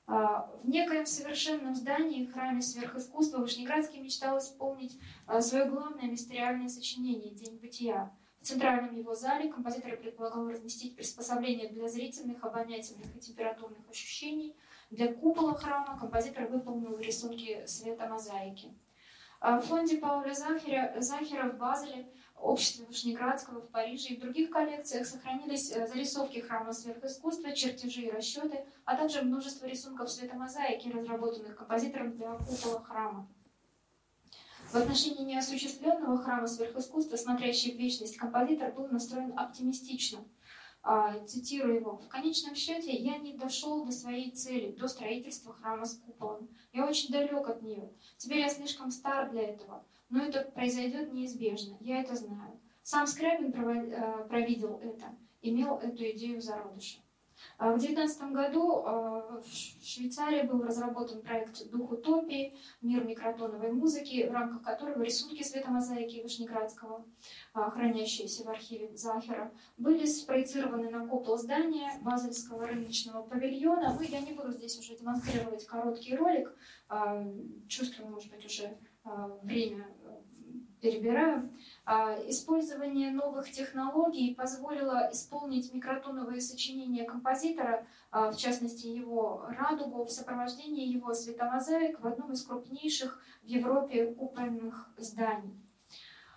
[0.07, 7.35] А, в некоем совершенном здании, храме сверхискусства, Вышнеградский мечтал исполнить а, свое главное мистериальное сочинение
[7.35, 8.15] «День бытия».
[8.41, 14.55] В центральном его зале композитор предполагал разместить приспособления для зрительных, обонятельных и температурных ощущений.
[14.91, 18.75] Для купола храма композитор выполнил рисунки света мозаики.
[19.47, 24.49] А, в фонде Пауля Захера, Захера в Базеле обществе Вышнеградского в Париже и в других
[24.49, 31.57] коллекциях сохранились э, зарисовки храма сверхискусства, чертежи и расчеты, а также множество рисунков светомозаики, разработанных
[31.57, 33.29] композитором для купола храма.
[34.73, 40.25] В отношении неосуществленного храма сверхискусства, смотрящий в вечность, композитор был настроен оптимистично.
[41.27, 45.97] Цитирую его, «В конечном счете я не дошел до своей цели, до строительства храма с
[45.97, 46.48] куполом.
[46.73, 47.90] Я очень далек от нее.
[48.19, 49.85] Теперь я слишком стар для этого.
[50.11, 52.61] Но это произойдет неизбежно, я это знаю.
[52.82, 56.98] Сам Скрябин э, провидел это, имел эту идею в зародыше.
[56.98, 57.04] А
[57.59, 62.57] в 2019 году э, в Швейцарии был разработан проект «Дух утопии.
[62.83, 67.05] Мир микротоновой музыки», в рамках которого рисунки светомозаики Вышнеградского,
[67.55, 73.97] э, хранящиеся в архиве Захера, были спроецированы на купол здания Базельского рыночного павильона.
[73.99, 76.55] Ну, я не буду здесь уже демонстрировать короткий ролик.
[77.69, 78.77] Чувствую, может быть, уже
[79.43, 79.89] время
[80.85, 81.48] перебираю.
[81.86, 90.11] А, использование новых технологий позволило исполнить микротоновые сочинения композитора, а, в частности его «Радугу», в
[90.11, 95.64] сопровождении его светомозаик в одном из крупнейших в Европе купольных зданий.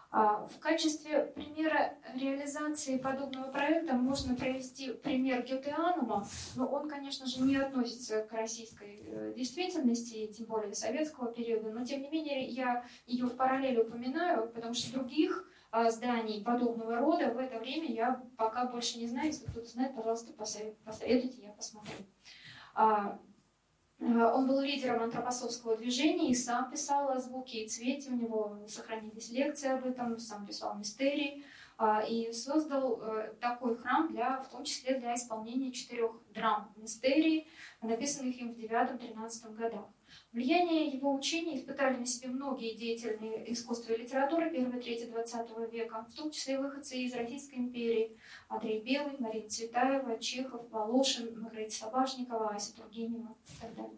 [0.10, 6.26] А, в качестве примера реализации подобного проекта можно привести пример Гетеанума,
[6.56, 11.84] но он, конечно же, не относится к российской э, действительности, тем более советского периода, но
[11.84, 17.34] тем не менее я ее в параллели упоминаю, потому что других а, зданий подобного рода
[17.34, 19.28] в это время я пока больше не знаю.
[19.28, 21.96] Если кто-то знает, пожалуйста, посоветуйте, я посмотрю.
[24.00, 28.12] Э, он был лидером антропосовского движения и сам писал о звуке и цвете.
[28.12, 31.44] У него сохранились лекции об этом, сам писал мистерии
[31.78, 37.48] а, и создал э, такой храм, для, в том числе для исполнения четырех драм мистерий,
[37.82, 39.86] написанных им в 9-13 годах.
[40.32, 46.06] Влияние его учений испытали на себе многие деятельные искусства и литературы первой трети XX века,
[46.10, 48.18] в том числе выходцы из Российской империи
[48.48, 53.98] Андрей Белый, Марина Цветаева, Чехов, Волошин, Маргарита Собашникова, Ася Тургенева и так далее.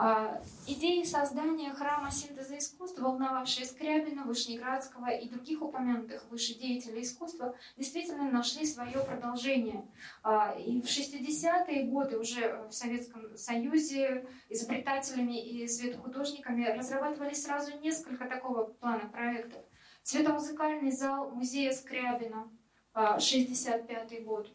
[0.00, 7.56] А, идеи создания храма синтеза искусств, волновавшие Скрябина, Вышнеградского и других упомянутых выше деятелей искусства,
[7.76, 9.84] действительно нашли свое продолжение.
[10.22, 18.26] А, и в 60-е годы уже в Советском Союзе изобретателями и светохудожниками разрабатывали сразу несколько
[18.26, 19.60] такого плана проектов.
[20.04, 22.48] Цветомузыкальный зал музея Скрябина,
[22.94, 24.48] 65 год.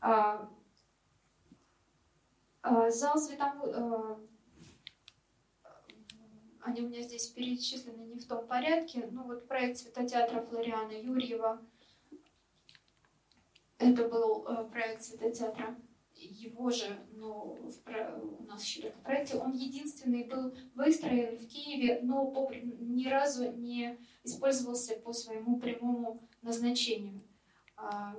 [0.00, 0.48] А,
[2.88, 4.27] зал светому
[6.60, 9.08] они у меня здесь перечислены не в том порядке.
[9.10, 11.60] Ну вот проект цветотеатра Флориана Юрьева.
[13.78, 15.76] Это был э, проект цветотеатра
[16.20, 22.00] его же, но в, у нас еще в проекте, он единственный был выстроен в Киеве,
[22.02, 27.22] но по, ни разу не использовался по своему прямому назначению.
[27.76, 28.16] А,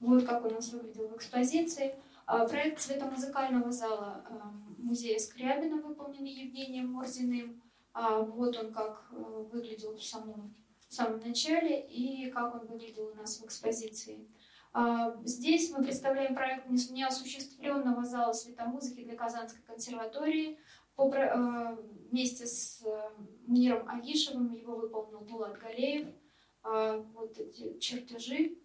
[0.00, 1.94] вот как у нас выглядел в экспозиции.
[2.26, 7.62] А, проект цвета музыкального зала эм, музея Скрябина, выполненный Евгением Морзиным.
[7.92, 9.16] А, вот он как э,
[9.52, 10.54] выглядел в самом,
[10.88, 14.28] в самом начале и как он выглядел у нас в экспозиции.
[14.72, 20.58] А, здесь мы представляем проект неосуществленного зала светомузыки для Казанской консерватории.
[20.98, 21.76] Э,
[22.10, 23.10] вместе с э,
[23.46, 26.08] Миром Агишевым его выполнил Булат Галеев.
[26.62, 28.58] Вот эти чертежи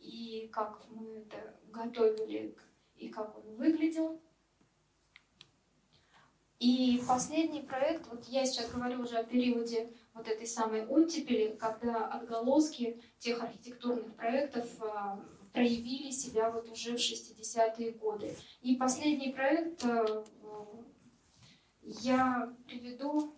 [0.00, 2.56] и как мы это готовили
[2.96, 4.20] и как он выглядел.
[6.64, 12.06] И последний проект, вот я сейчас говорю уже о периоде вот этой самой оттепели, когда
[12.06, 15.22] отголоски тех архитектурных проектов а,
[15.52, 18.34] проявили себя вот уже в 60-е годы.
[18.62, 20.24] И последний проект а,
[21.82, 23.34] я приведу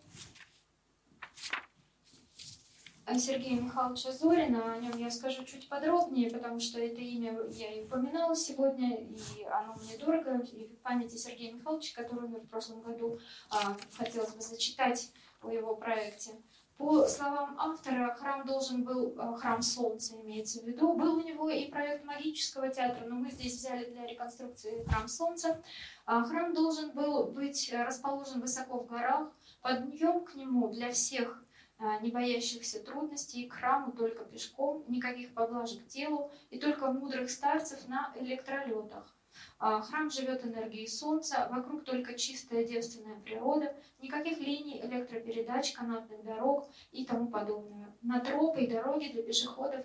[3.15, 4.75] Сергея Михайловича Зорина.
[4.75, 9.45] О нем я скажу чуть подробнее, потому что это имя я и упоминала сегодня, и
[9.45, 10.45] оно мне дорого.
[10.53, 13.19] И в памяти Сергея Михайловича, который умер в прошлом году,
[13.49, 15.13] а, хотелось бы зачитать
[15.43, 16.33] о его проекте.
[16.79, 21.49] По словам автора, храм должен был, а, храм Солнца имеется в виду, был у него
[21.49, 25.63] и проект магического театра, но мы здесь взяли для реконструкции храм Солнца.
[26.05, 31.46] А, храм должен был быть расположен высоко в горах, подъем к нему для всех
[31.79, 38.13] не боящихся трудностей, к храму только пешком, никаких поблажек телу и только мудрых старцев на
[38.17, 39.15] электролетах.
[39.59, 46.69] А, храм живет энергией солнца, вокруг только чистая девственная природа, никаких линий электропередач, канатных дорог
[46.93, 47.95] и тому подобное.
[48.03, 49.85] На тропы и дороги для пешеходов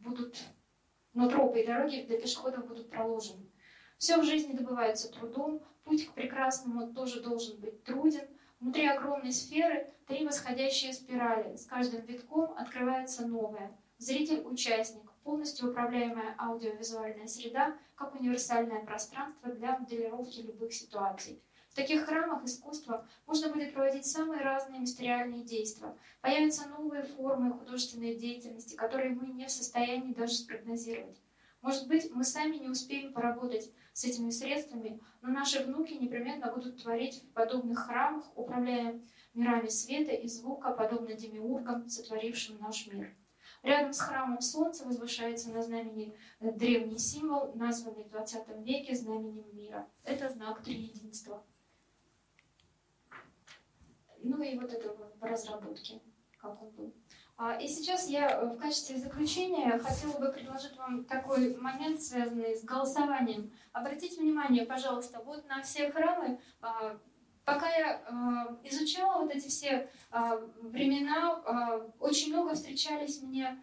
[0.00, 0.36] будут,
[1.14, 3.46] но тропы и дороги для пешеходов будут проложены.
[3.98, 8.28] Все в жизни добывается трудом, путь к прекрасному тоже должен быть труден,
[8.60, 11.54] Внутри огромной сферы три восходящие спирали.
[11.54, 13.72] С каждым витком открывается новая.
[13.98, 21.40] Зритель-участник, полностью управляемая аудиовизуальная среда, как универсальное пространство для моделировки любых ситуаций.
[21.70, 25.96] В таких храмах искусства можно будет проводить самые разные мистериальные действия.
[26.20, 31.20] Появятся новые формы художественной деятельности, которые мы не в состоянии даже спрогнозировать.
[31.60, 36.82] Может быть, мы сами не успеем поработать с этими средствами, но наши внуки непременно будут
[36.82, 39.00] творить в подобных храмах, управляя
[39.34, 43.14] мирами света и звука, подобно демиургам, сотворившим наш мир.
[43.62, 49.88] Рядом с храмом Солнца возвышается на знамени древний символ, названный в 20 веке знаменем мира.
[50.04, 51.42] Это знак триединства.
[54.22, 56.00] Ну и вот это в разработке,
[56.38, 56.94] как он был.
[57.40, 62.56] А, и сейчас я э, в качестве заключения хотела бы предложить вам такой момент, связанный
[62.56, 63.52] с голосованием.
[63.72, 66.98] Обратите внимание, пожалуйста, вот на все храмы, а,
[67.44, 69.88] пока я а, изучала вот эти все
[70.62, 73.62] времена, очень много встречались мне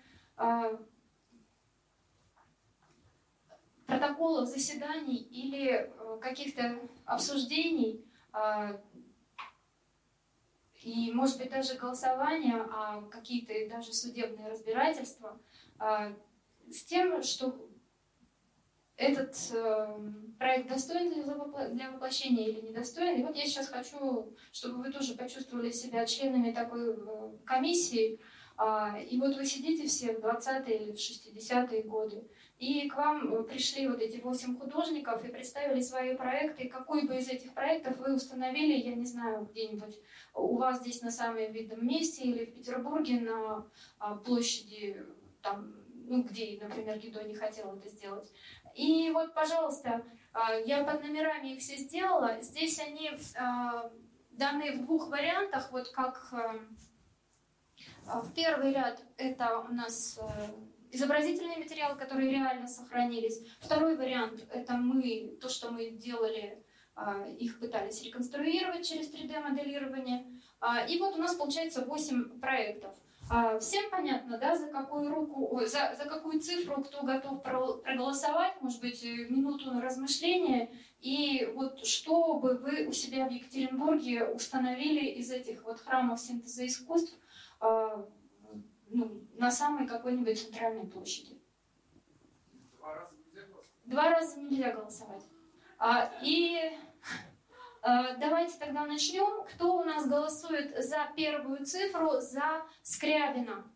[3.85, 8.03] протоколов заседаний или э, каких-то обсуждений,
[10.85, 15.41] и, может быть, даже голосование, а какие-то даже судебные разбирательства
[15.79, 16.13] а,
[16.69, 17.55] с тем, что
[18.95, 19.99] этот э,
[20.37, 21.11] проект достоин
[21.73, 23.19] для воплощения или недостоин.
[23.19, 28.21] И вот я сейчас хочу, чтобы вы тоже почувствовали себя членами такой э, комиссии.
[28.57, 32.23] Э, и вот вы сидите все в 20-е или в 60-е годы,
[32.57, 36.69] и к вам э, пришли вот эти восемь художников и представили свои проекты.
[36.69, 39.99] Какой бы из этих проектов вы установили, я не знаю, где-нибудь
[40.33, 43.67] у вас здесь на самом видном месте или в Петербурге на
[43.99, 45.05] а, площади,
[45.41, 45.73] там,
[46.07, 48.31] ну, где, например, Гидо не хотел это сделать.
[48.73, 52.41] И вот, пожалуйста, а, я под номерами их все сделала.
[52.41, 53.91] Здесь они а,
[54.31, 56.33] даны в двух вариантах, вот как
[58.05, 60.19] в первый ряд это у нас
[60.95, 63.41] изобразительные материалы, которые реально сохранились.
[63.59, 66.63] Второй вариант— это мы, то, что мы делали
[66.95, 70.25] а, их пытались реконструировать через 3D-моделирование.
[70.61, 72.95] А, и вот у нас получается 8 проектов.
[73.29, 78.79] А, всем понятно, да, за какую руку, за, за какую цифру кто готов проголосовать, может
[78.81, 85.05] быть, э, минуту на размышление, и вот что бы вы у себя в Екатеринбурге установили
[85.05, 87.17] из этих вот храмов синтеза искусств
[88.95, 91.37] ну, на самой какой-нибудь центральной площади.
[93.85, 95.23] Два раза нельзя голосовать.
[95.77, 96.71] А, и
[97.81, 99.45] а, давайте тогда начнем.
[99.49, 103.69] Кто у нас голосует за первую цифру, за Скрябина?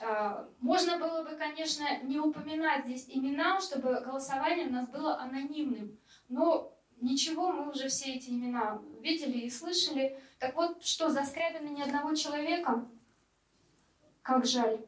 [0.00, 5.98] А, можно было бы, конечно, не упоминать здесь имена, чтобы голосование у нас было анонимным.
[6.28, 10.18] Но ничего, мы уже все эти имена видели и слышали.
[10.38, 12.88] Так вот, что, за Скрябина ни одного человека?
[14.28, 14.78] Как жаль.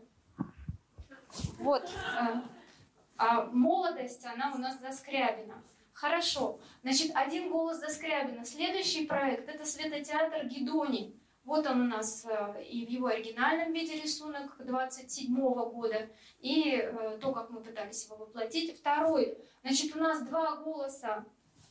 [1.60, 1.90] Вот.
[2.14, 2.42] А,
[3.16, 5.54] а молодость, она у нас за Скрябина.
[5.94, 6.60] Хорошо.
[6.82, 8.44] Значит, один голос за Скрябина.
[8.44, 11.18] Следующий проект– это светотеатр Гидони.
[11.44, 16.10] Вот он у нас э, и в его оригинальном виде рисунок 27 -го года,
[16.40, 18.78] и э, то, как мы пытались его воплотить.
[18.78, 19.38] Второй.
[19.62, 21.24] Значит, у нас два голоса.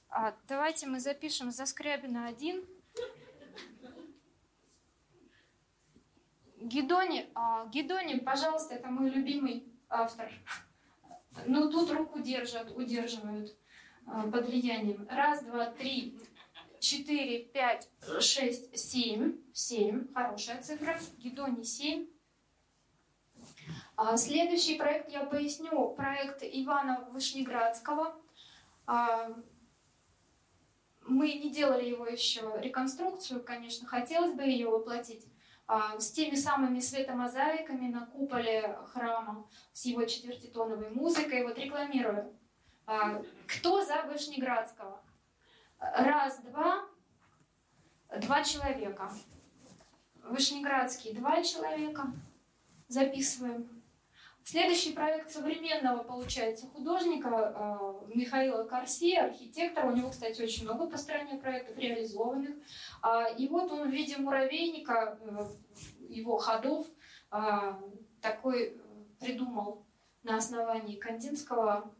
[0.09, 2.65] А, давайте мы запишем за Скрябина один.
[6.61, 10.29] Гидони, а, Гидони, пожалуйста, это мой любимый автор.
[11.45, 13.55] Ну, тут руку держат, удерживают.
[14.05, 15.07] А, под влиянием.
[15.09, 16.19] Раз, два, три,
[16.79, 19.37] четыре, пять, шесть, семь.
[19.53, 20.11] Семь.
[20.13, 20.99] Хорошая цифра.
[21.17, 22.07] Гедони семь.
[23.95, 25.89] А, следующий проект я поясню.
[25.91, 28.15] Проект Ивана Вышнеградского.
[31.05, 35.25] Мы не делали его еще реконструкцию, конечно, хотелось бы ее воплотить
[35.99, 41.43] с теми самыми светомозаиками на куполе храма, с его четвертитоновой музыкой.
[41.43, 42.35] Вот рекламирую.
[42.87, 44.99] А, кто за Вышнеградского?
[45.79, 46.85] Раз, два,
[48.17, 49.11] два человека.
[50.23, 52.11] Вышнеградский два человека.
[52.87, 53.78] Записываем.
[54.49, 59.87] Следующий проект современного, получается, художника а, Михаила Корси, архитектора.
[59.87, 62.55] У него, кстати, очень много по стране проектов реализованных.
[63.01, 65.45] А, и вот он в виде муравейника, э,
[66.09, 66.87] его ходов,
[68.21, 68.77] такой э,
[69.19, 69.85] придумал
[70.23, 71.93] на основании Кандинского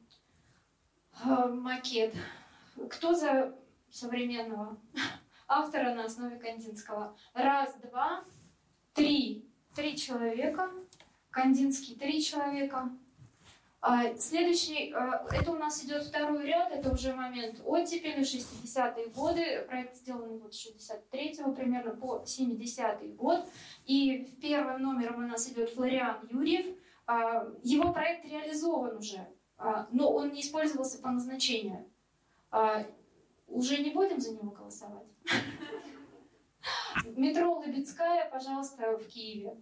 [1.23, 2.15] Э, макет.
[2.89, 3.55] Кто за
[3.89, 4.80] современного
[5.47, 7.17] автора на основе Кандинского?
[7.34, 8.23] Раз, два,
[8.93, 9.45] три.
[9.76, 10.71] Три человека.
[11.31, 12.89] Кандинский три человека.
[13.81, 19.65] А, следующий, э, это у нас идет второй ряд, это уже момент оттепели, 60-е годы.
[19.69, 23.47] Проект сделан вот с 63-го примерно по 70-й год.
[23.85, 26.65] И в первом номером у нас идет Флориан Юрьев.
[27.06, 29.26] А, его проект реализован уже.
[29.57, 31.85] А, но он не использовался по назначению.
[33.47, 35.07] Уже не будем за него голосовать?
[37.06, 39.56] Метро Лыбецкая, пожалуйста, в Киеве.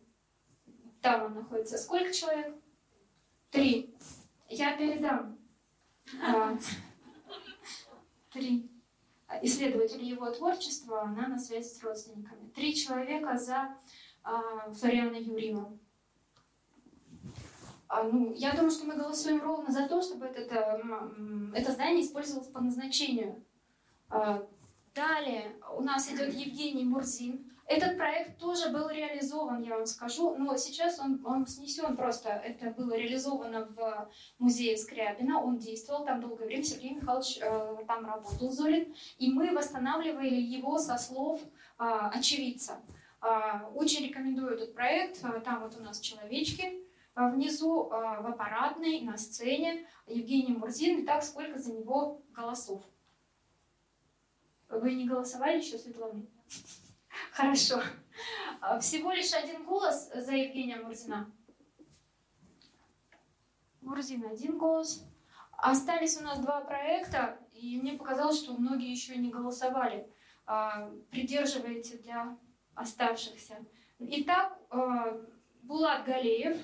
[1.02, 1.78] Там он находится.
[1.78, 2.56] Сколько человек?
[3.52, 3.96] Три.
[4.50, 5.38] Я передам.
[6.22, 6.58] А,
[8.32, 8.72] три
[9.42, 12.50] исследователь его творчества, она на связи с родственниками.
[12.50, 13.76] Три человека за
[14.24, 15.78] а, Флориана Юрьева.
[17.90, 20.82] А, ну, я думаю, что мы голосуем ровно за то, чтобы это,
[21.54, 23.46] это здание использовалось по назначению.
[24.10, 24.46] А,
[24.94, 27.52] далее у нас идет Евгений Мурзин.
[27.68, 32.30] Этот проект тоже был реализован, я вам скажу, но сейчас он, он снесен просто.
[32.30, 38.06] Это было реализовано в музее Скрябина, он действовал там долгое время, Сергей Михайлович э, там
[38.06, 42.80] работал, Золин, и мы восстанавливали его со слов э, очевидца.
[43.22, 46.86] Э, очень рекомендую этот проект, там вот у нас человечки,
[47.16, 51.04] внизу в аппаратной, на сцене Евгений Мурзин.
[51.04, 52.84] Итак, сколько за него голосов?
[54.70, 56.22] Вы не голосовали еще, Светлана?
[57.32, 57.82] Хорошо.
[58.62, 61.32] А, всего лишь один голос за Евгения Мурзина.
[63.82, 65.06] Мурзин один голос.
[65.52, 70.08] Остались у нас два проекта, и мне показалось, что многие еще не голосовали.
[70.46, 72.38] А, придерживаете для
[72.76, 73.66] оставшихся.
[74.00, 75.18] Итак, а,
[75.64, 76.58] Булат Галеев,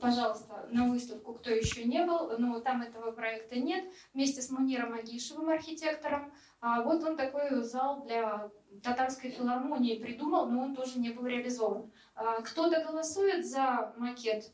[0.00, 4.94] пожалуйста, на выставку, кто еще не был, но там этого проекта нет, вместе с Муниром
[4.94, 6.32] Агишевым, архитектором.
[6.60, 8.50] Вот он такой зал для
[8.82, 11.90] татарской филармонии придумал, но он тоже не был реализован.
[12.14, 14.52] А, кто-то голосует за макет,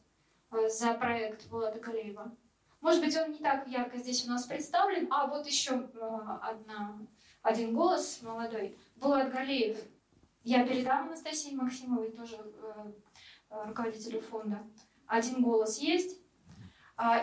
[0.51, 2.37] а, за проект Булата Галеева.
[2.81, 6.99] Может быть, он не так ярко здесь у нас представлен, а вот еще а, одна,
[7.43, 8.77] один голос молодой.
[8.97, 9.79] Булат Галеев.
[10.45, 12.37] Я передам Анастасии Максимовой, тоже
[13.49, 14.59] руководителю фонда.
[15.13, 16.19] Один голос есть.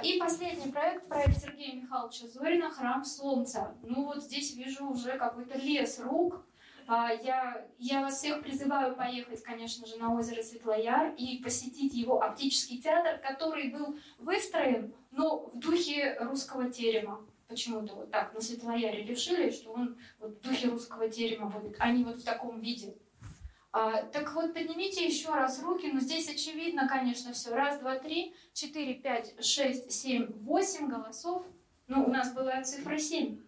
[0.03, 3.75] И последний проект, проект Сергея Михайловича Зорина «Храм Солнца».
[3.81, 6.45] Ну вот здесь вижу уже какой-то лес рук,
[6.87, 12.21] а, я, я вас всех призываю поехать, конечно же, на озеро Светлояр и посетить его
[12.21, 17.25] оптический театр, который был выстроен, но в духе русского терема.
[17.47, 21.91] Почему-то вот так на Светлояре решили, что он вот в духе русского терема будет, а
[21.91, 22.95] не вот в таком виде.
[23.71, 25.89] А, так вот, поднимите еще раз руки.
[25.91, 27.53] Ну, здесь очевидно, конечно, все.
[27.53, 31.45] Раз, два, три, четыре, пять, шесть, семь, восемь голосов.
[31.87, 33.41] Ну, у нас была цифра семь.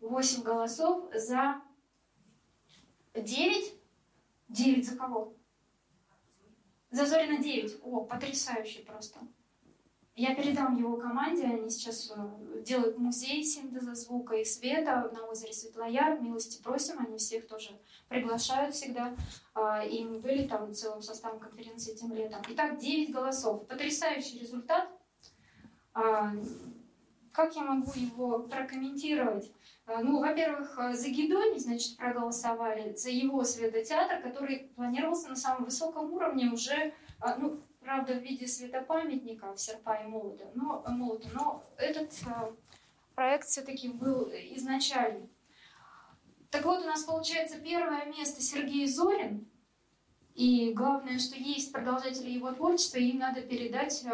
[0.00, 1.60] Восемь голосов за
[3.14, 3.74] Девять?
[4.48, 5.34] Девять за кого?
[6.90, 7.76] За Зорина девять.
[7.82, 9.18] О, потрясающе просто.
[10.18, 15.52] Я передам его команде, они сейчас э, делают музей синтеза звука и света на озере
[15.52, 16.20] Светлояр.
[16.20, 17.78] Милости просим, они всех тоже
[18.08, 19.14] приглашают всегда.
[19.54, 22.42] А, и мы были там целым составом конференции этим летом.
[22.48, 23.68] Итак, 9 голосов.
[23.68, 24.88] Потрясающий результат.
[25.94, 26.32] А,
[27.30, 29.52] как я могу его прокомментировать?
[29.86, 35.66] А, ну, во-первых, э, за Гедони, значит, проголосовали, за его светотеатр, который планировался на самом
[35.66, 36.92] высоком уровне уже,
[37.38, 42.52] ну, правда, в виде светопамятников серпа и молота, но, молота, но этот э,
[43.14, 45.30] проект все-таки был изначальный.
[46.50, 49.48] Так вот, у нас получается первое место Сергей Зорин,
[50.34, 54.10] и главное, что есть продолжатели его творчества, им надо передать э,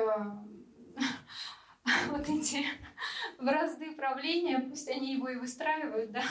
[2.10, 2.64] вот эти
[3.40, 6.22] бразды правления, пусть они его и выстраивают, да.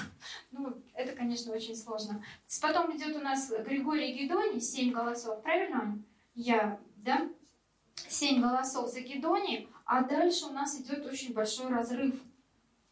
[0.52, 2.24] Ну, это, конечно, очень сложно.
[2.62, 6.02] Потом идет у нас Григорий Гедоний, семь голосов, правильно?
[6.36, 7.30] Я, да?
[7.96, 12.16] Семь голосов за Гедоний, а дальше у нас идет очень большой разрыв.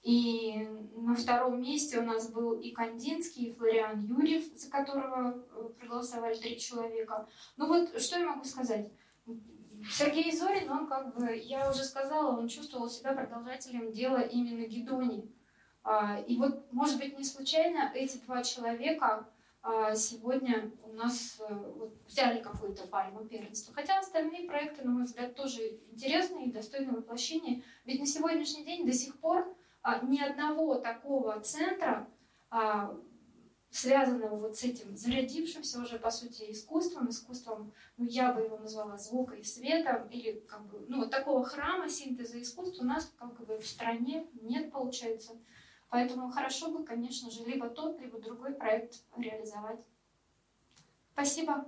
[0.04, 5.70] И на втором месте у нас был и Кандинский, и Флориан Юрьев, за которого э,
[5.80, 7.28] проголосовали три человека.
[7.58, 8.92] Ну вот, что я могу сказать?
[9.90, 15.32] Сергей Зорин, он как бы, я уже сказала, он чувствовал себя продолжателем дела именно Гедони.
[15.84, 19.28] А, и вот, может быть, не случайно эти два человека
[19.96, 23.74] сегодня у нас э, вот, взяли какую-то пальму первенства.
[23.74, 27.64] Хотя остальные проекты, на мой взгляд, тоже интересные и достойны воплощения.
[27.86, 32.08] Ведь на сегодняшний день до сих пор а, ни одного такого центра
[33.72, 38.98] связанного вот с этим зарядившимся уже, по сути, искусством, искусством, ну, я бы его назвала
[38.98, 43.34] звука и света, или как бы, ну, вот такого храма синтеза искусства у нас как
[43.46, 45.38] бы в стране нет, получается.
[45.92, 49.82] Поэтому хорошо бы, конечно же, либо тот, либо другой проект реализовать.
[51.12, 51.66] Спасибо.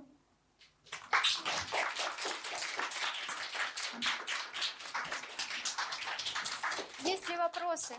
[7.04, 7.94] Есть ли вопросы?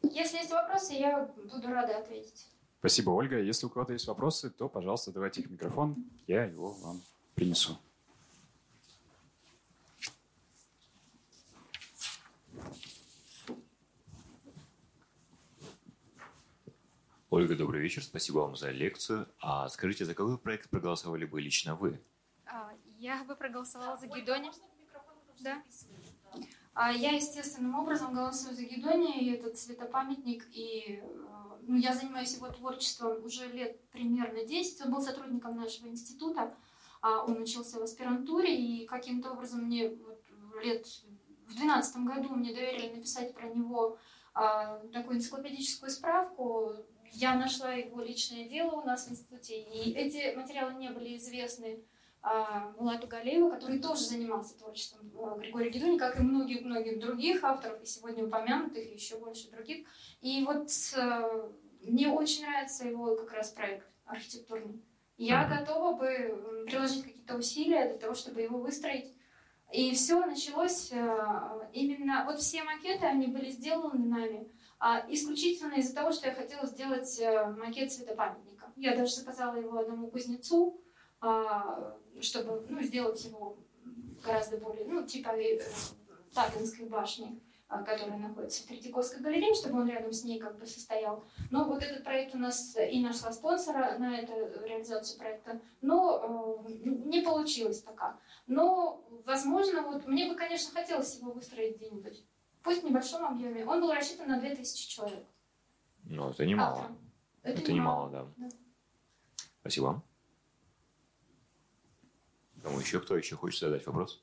[0.00, 2.48] Если есть вопросы, я буду рада ответить.
[2.78, 3.38] Спасибо, Ольга.
[3.38, 5.96] Если у кого-то есть вопросы, то, пожалуйста, давайте их микрофон.
[6.26, 7.02] Я его вам
[7.34, 7.76] принесу.
[17.34, 18.04] Ольга, добрый вечер.
[18.04, 19.26] Спасибо вам за лекцию.
[19.40, 22.00] А скажите, за какой проект проголосовали бы лично вы?
[22.46, 22.70] А,
[23.00, 24.52] я бы проголосовала за Гедони.
[25.40, 25.60] Да.
[26.74, 31.08] А я естественным образом голосую за Гедония, и этот цветопамятник, и э,
[31.62, 34.82] ну, я занимаюсь его творчеством уже лет примерно 10.
[34.82, 36.54] Он был сотрудником нашего института,
[37.02, 40.22] а он учился в аспирантуре, и каким-то образом мне вот
[40.62, 40.86] лет
[41.48, 43.98] в 2012 году мне доверили написать про него
[44.34, 46.76] а, такую энциклопедическую справку.
[47.14, 51.78] Я нашла его личное дело у нас в институте, и эти материалы не были известны
[52.22, 57.80] а, Мулату Галееву, который тоже занимался творчеством а, Григория Гедуни, как и многих-многих других авторов,
[57.80, 59.86] и сегодня упомянутых, и еще больше других.
[60.22, 64.82] И вот а, мне очень нравится его как раз проект архитектурный.
[65.16, 69.14] Я готова бы приложить какие-то усилия для того, чтобы его выстроить.
[69.72, 70.90] И все началось
[71.72, 72.24] именно...
[72.26, 74.50] Вот все макеты, они были сделаны нами
[75.08, 77.20] исключительно из-за того, что я хотела сделать
[77.56, 78.72] макет цветопамятника.
[78.76, 80.80] Я даже заказала его одному кузнецу,
[81.20, 83.56] а, чтобы ну, сделать его
[84.22, 85.58] гораздо более, ну, типа э,
[86.34, 90.66] Тавринской башни, а, которая находится в Третьяковской галерее, чтобы он рядом с ней как бы
[90.66, 91.24] состоял.
[91.50, 94.32] Но вот этот проект у нас и нашла спонсора на эту
[94.66, 98.18] реализацию проекта, но э, не получилось пока.
[98.46, 102.22] Но, возможно, вот мне бы, конечно, хотелось его выстроить где-нибудь,
[102.64, 103.64] пусть в небольшом объеме.
[103.64, 105.24] Он был рассчитан на 2000 человек.
[106.04, 106.96] Ну, это немало.
[107.42, 108.48] Это, это немало, немало да.
[108.48, 108.56] да.
[109.60, 110.02] Спасибо.
[112.62, 113.00] Кому еще?
[113.00, 114.22] Кто еще хочет задать вопрос?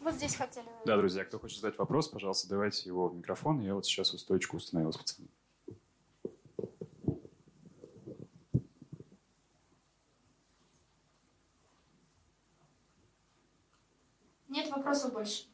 [0.00, 0.68] Вот здесь хотели.
[0.84, 3.60] Да, друзья, кто хочет задать вопрос, пожалуйста, давайте его в микрофон.
[3.60, 5.30] Я вот сейчас устойчику установил специально.
[14.48, 15.46] Нет вопросов больше.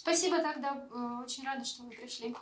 [0.00, 0.88] Спасибо тогда.
[0.90, 2.34] Э, очень рада, что вы пришли.